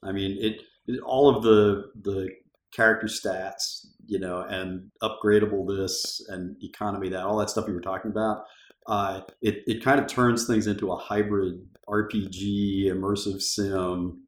[0.04, 2.30] i mean it, it all of the the
[2.72, 7.82] character stats you know and upgradable this and economy that all that stuff you were
[7.82, 8.46] talking about
[8.88, 14.24] uh, it, it kind of turns things into a hybrid RPG, immersive sim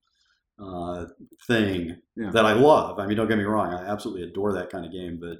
[0.60, 1.06] uh,
[1.46, 2.32] thing yeah.
[2.32, 3.00] that I love.
[3.00, 5.20] I mean, don't get me wrong, I absolutely adore that kind of game.
[5.22, 5.38] But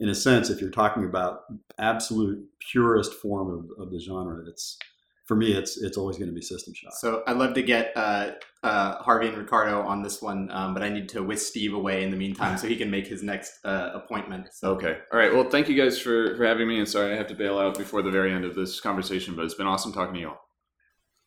[0.00, 1.42] in a sense, if you're talking about
[1.78, 4.78] absolute purest form of, of the genre, it's
[5.26, 6.92] for me, it's it's always going to be System Shock.
[6.94, 8.32] So I'd love to get uh,
[8.64, 12.02] uh, Harvey and Ricardo on this one, um, but I need to whisk Steve away
[12.02, 14.48] in the meantime so he can make his next uh, appointment.
[14.52, 14.72] So.
[14.72, 14.98] Okay.
[15.12, 15.32] All right.
[15.32, 16.78] Well, thank you guys for for having me.
[16.78, 19.44] And sorry I have to bail out before the very end of this conversation, but
[19.44, 20.40] it's been awesome talking to you all.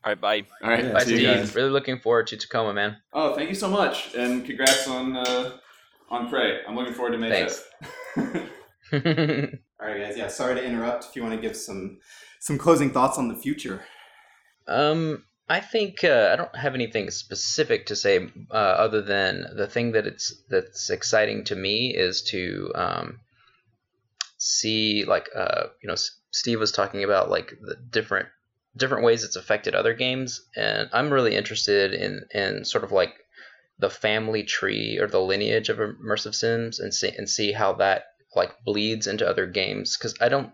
[0.05, 0.43] All right, bye.
[0.61, 1.55] All right, yeah, bye, Steve.
[1.55, 2.97] Really looking forward to Tacoma, man.
[3.13, 5.51] Oh, thank you so much, and congrats on uh,
[6.09, 6.59] on Prey.
[6.67, 7.63] I'm looking forward to May Thanks.
[8.93, 8.99] All
[9.87, 10.17] right, guys.
[10.17, 11.05] Yeah, sorry to interrupt.
[11.05, 11.99] If you want to give some
[12.39, 13.83] some closing thoughts on the future.
[14.67, 19.65] Um, I think uh, I don't have anything specific to say uh, other than the
[19.65, 23.19] thing that it's that's exciting to me is to um,
[24.37, 25.95] see like uh, you know
[26.29, 28.29] Steve was talking about like the different
[28.77, 33.15] different ways it's affected other games, and I'm really interested in in sort of like
[33.79, 38.03] the family tree or the lineage of immersive sims and see and see how that
[38.35, 40.51] like bleeds into other games because I don't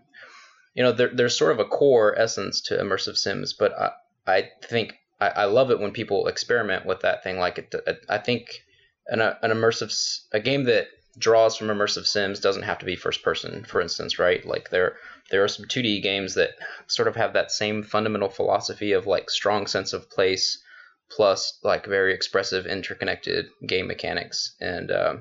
[0.74, 3.90] you know there, there's sort of a core essence to immersive sims but I,
[4.26, 7.74] I think I, I love it when people experiment with that thing like it
[8.08, 8.62] I think
[9.06, 9.92] an, an immersive
[10.32, 10.86] a game that
[11.18, 14.44] draws from immersive sims doesn't have to be first person for instance right?
[14.44, 14.96] Like there
[15.30, 16.50] there are some 2D games that
[16.86, 20.62] sort of have that same fundamental philosophy of like strong sense of place
[21.10, 25.16] plus like very expressive interconnected game mechanics and uh,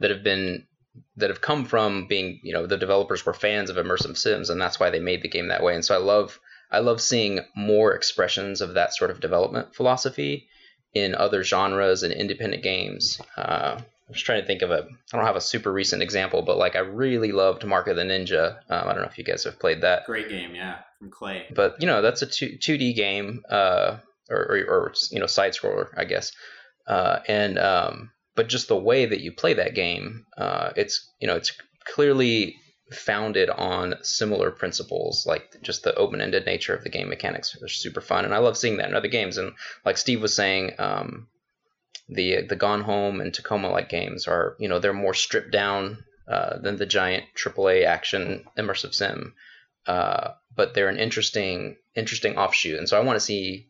[0.00, 0.66] that have been
[1.16, 4.60] that have come from being you know the developers were fans of immersive sims and
[4.60, 6.38] that's why they made the game that way and so i love
[6.70, 10.48] i love seeing more expressions of that sort of development philosophy
[10.94, 13.78] in other genres and independent games uh,
[14.12, 14.86] I'm just trying to think of a.
[15.12, 18.02] I don't have a super recent example, but like I really loved Mark of the
[18.02, 18.58] Ninja.
[18.68, 20.04] Um, I don't know if you guys have played that.
[20.04, 21.54] Great game, yeah, from Klei.
[21.54, 23.96] But you know that's a two two D game, uh,
[24.28, 26.32] or, or, or you know side scroller, I guess.
[26.86, 31.26] Uh, and um, but just the way that you play that game, uh, it's you
[31.28, 31.52] know it's
[31.84, 32.56] clearly
[32.92, 37.68] founded on similar principles, like just the open ended nature of the game mechanics are
[37.68, 39.38] super fun, and I love seeing that in other games.
[39.38, 39.52] And
[39.84, 41.28] like Steve was saying, um,
[42.08, 46.04] the the Gone Home and Tacoma like games are you know they're more stripped down
[46.28, 49.34] uh, than the giant AAA action immersive sim,
[49.86, 53.68] uh, but they're an interesting interesting offshoot, and so I want to see.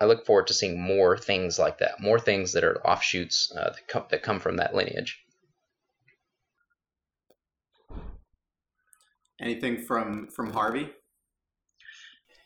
[0.00, 3.70] I look forward to seeing more things like that, more things that are offshoots uh,
[3.70, 5.18] that, come, that come from that lineage.
[9.40, 10.90] Anything from from Harvey?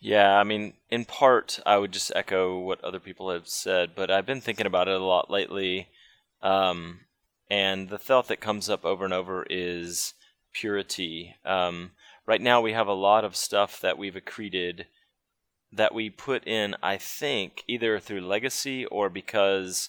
[0.00, 4.10] Yeah, I mean, in part, I would just echo what other people have said, but
[4.10, 5.88] I've been thinking about it a lot lately.
[6.42, 7.00] Um,
[7.48, 10.14] and the thought that comes up over and over is
[10.52, 11.36] purity.
[11.44, 11.92] Um,
[12.26, 14.86] right now, we have a lot of stuff that we've accreted
[15.72, 19.88] that we put in, I think, either through legacy or because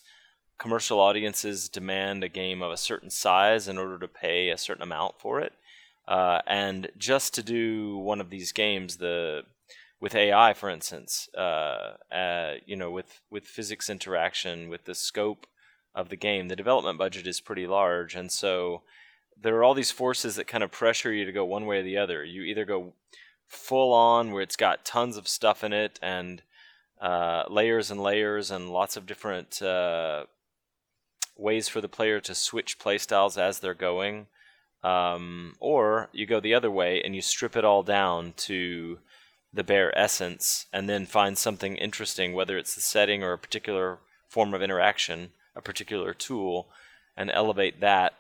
[0.58, 4.84] commercial audiences demand a game of a certain size in order to pay a certain
[4.84, 5.54] amount for it.
[6.08, 9.44] Uh, and just to do one of these games, the
[10.00, 15.48] with AI, for instance, uh, uh, you know, with with physics interaction, with the scope
[15.96, 18.82] of the game, the development budget is pretty large, and so
[19.42, 21.84] there are all these forces that kind of pressure you to go one way or
[21.84, 22.24] the other.
[22.24, 22.94] You either go
[23.54, 26.42] full on, where it's got tons of stuff in it, and
[27.02, 30.26] uh, layers and layers and lots of different uh,
[31.38, 34.28] ways for the player to switch playstyles as they're going.
[34.84, 39.00] Um, or you go the other way and you strip it all down to
[39.54, 44.00] the bare essence and then find something interesting, whether it's the setting or a particular
[44.28, 46.68] form of interaction, a particular tool,
[47.16, 48.14] and elevate that.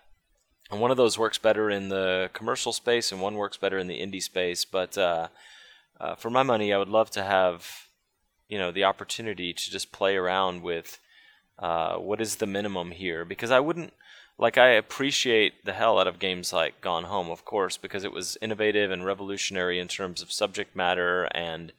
[0.73, 3.85] And one of those works better in the commercial space and one works better in
[3.85, 4.65] the indie space.
[4.65, 5.27] But uh,
[6.01, 7.87] uh, for my money, I would love to have,
[8.49, 10.97] you know, the opportunity to just play around with
[11.59, 13.93] uh, what is the minimum here because I wouldn't
[14.39, 18.11] like I appreciate the hell out of games like Gone Home, of course, because it
[18.11, 21.71] was innovative and revolutionary in terms of subject matter and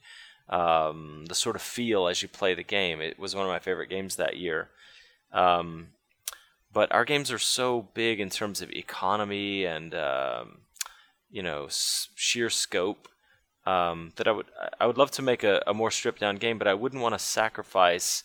[0.49, 3.01] um, the sort of feel as you play the game.
[3.01, 4.69] It was one of my favorite games that year.
[5.33, 5.89] Um,
[6.75, 10.59] but our games are so big in terms of economy and um,
[11.31, 13.09] you know s- sheer scope
[13.67, 14.47] um, that I would
[14.79, 17.15] I would love to make a, a more stripped down game, but I wouldn't want
[17.15, 18.25] to sacrifice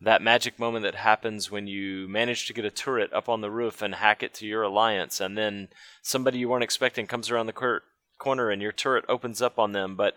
[0.00, 3.50] that magic moment that happens when you manage to get a turret up on the
[3.50, 5.68] roof and hack it to your alliance, and then
[6.02, 7.84] somebody you weren't expecting comes around the cor-
[8.18, 10.16] corner and your turret opens up on them, but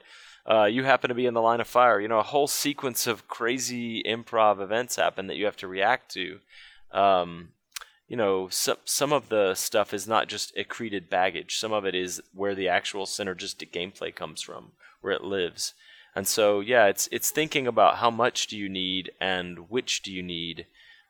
[0.50, 2.00] uh, you happen to be in the line of fire.
[2.00, 6.12] You know, a whole sequence of crazy improv events happen that you have to react
[6.14, 6.40] to.
[6.92, 7.50] Um,
[8.08, 11.58] you know, some some of the stuff is not just accreted baggage.
[11.58, 15.74] Some of it is where the actual synergistic gameplay comes from, where it lives.
[16.16, 20.12] And so, yeah, it's it's thinking about how much do you need and which do
[20.12, 20.66] you need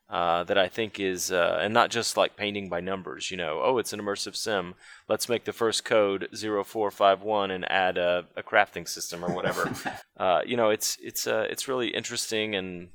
[0.09, 3.29] uh, that I think is, uh, and not just like painting by numbers.
[3.29, 4.73] You know, oh, it's an immersive sim.
[5.07, 9.71] Let's make the first code 0451 and add a, a crafting system or whatever.
[10.17, 12.89] uh, you know, it's it's uh, it's really interesting, and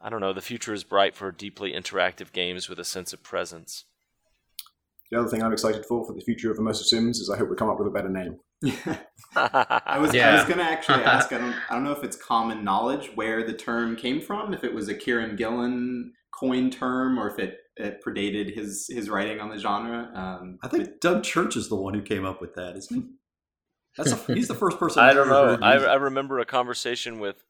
[0.00, 0.32] I don't know.
[0.32, 3.84] The future is bright for deeply interactive games with a sense of presence.
[5.10, 7.48] The other thing I'm excited for for the future of immersive sims is I hope
[7.48, 8.38] we come up with a better name.
[9.36, 10.34] I was I Yeah.
[10.34, 11.32] was gonna actually ask.
[11.32, 14.52] I don't I don't know if it's common knowledge where the term came from.
[14.52, 19.08] If it was a Kieron Gillen coin term, or if it, it predated his his
[19.08, 20.10] writing on the genre.
[20.14, 23.08] Um, I think Doug Church is the one who came up with that, isn't he?
[23.96, 25.02] That's a, he's the first person.
[25.02, 25.58] I don't know.
[25.60, 25.74] I.
[25.76, 27.44] I remember a conversation with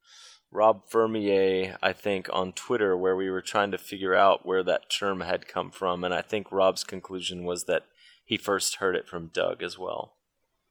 [0.50, 4.88] Rob Fermier, I think, on Twitter where we were trying to figure out where that
[4.90, 7.84] term had come from, and I think Rob's conclusion was that
[8.24, 10.14] he first heard it from Doug as well.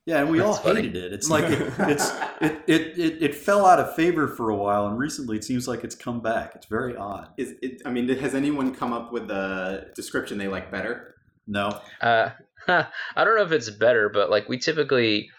[0.06, 0.84] Yeah, and we all funny.
[0.84, 1.12] hated it.
[1.14, 2.10] It's like it, it's
[2.40, 5.68] it, it, it, it fell out of favor for a while, and recently it seems
[5.68, 6.54] like it's come back.
[6.56, 7.30] It's very odd.
[7.38, 11.16] is it, I mean, has anyone come up with a description they like better?
[11.46, 12.30] No, Uh,
[12.68, 15.30] I don't know if it's better, but like we typically,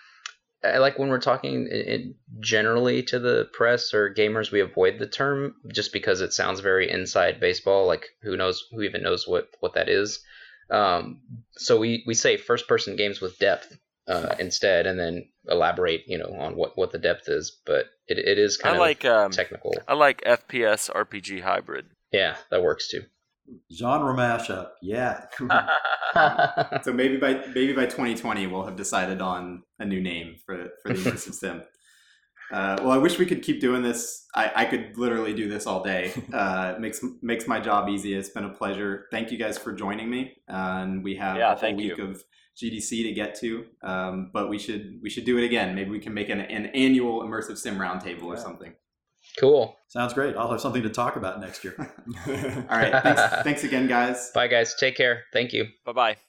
[0.65, 4.99] uh, like when we're talking i- i- generally to the press or gamers, we avoid
[4.99, 7.87] the term just because it sounds very inside baseball.
[7.87, 10.23] Like who knows, who even knows what what that is.
[10.71, 11.21] Um,
[11.53, 16.19] so we we say first person games with depth uh, instead, and then elaborate, you
[16.19, 17.57] know, on what what the depth is.
[17.67, 19.73] But it, it is kind I of like um, technical.
[19.87, 21.87] I like FPS RPG hybrid.
[22.13, 23.03] Yeah, that works too.
[23.73, 24.71] Genre mashup.
[24.83, 25.27] Yeah,
[26.83, 30.89] So maybe by maybe by 2020 we'll have decided on a new name for for
[30.93, 31.63] the immersive sim.
[32.51, 34.25] Uh, well, I wish we could keep doing this.
[34.35, 36.15] I, I could literally do this all day.
[36.33, 38.15] Uh, it makes makes my job easy.
[38.15, 39.05] It's been a pleasure.
[39.11, 40.35] Thank you guys for joining me.
[40.49, 42.05] and we have Yeah, a week you.
[42.09, 42.25] of
[42.57, 43.67] GDC to get to.
[43.83, 45.75] Um, but we should we should do it again.
[45.75, 48.73] Maybe we can make an, an annual immersive sim roundtable or something.
[49.39, 49.77] cool.
[49.89, 50.37] Sounds great.
[50.37, 51.75] I'll have something to talk about next year.
[52.27, 53.03] All right.
[53.03, 54.31] Thanks, thanks again, guys.
[54.33, 54.75] Bye, guys.
[54.75, 55.25] Take care.
[55.33, 55.67] Thank you.
[55.85, 56.28] Bye bye.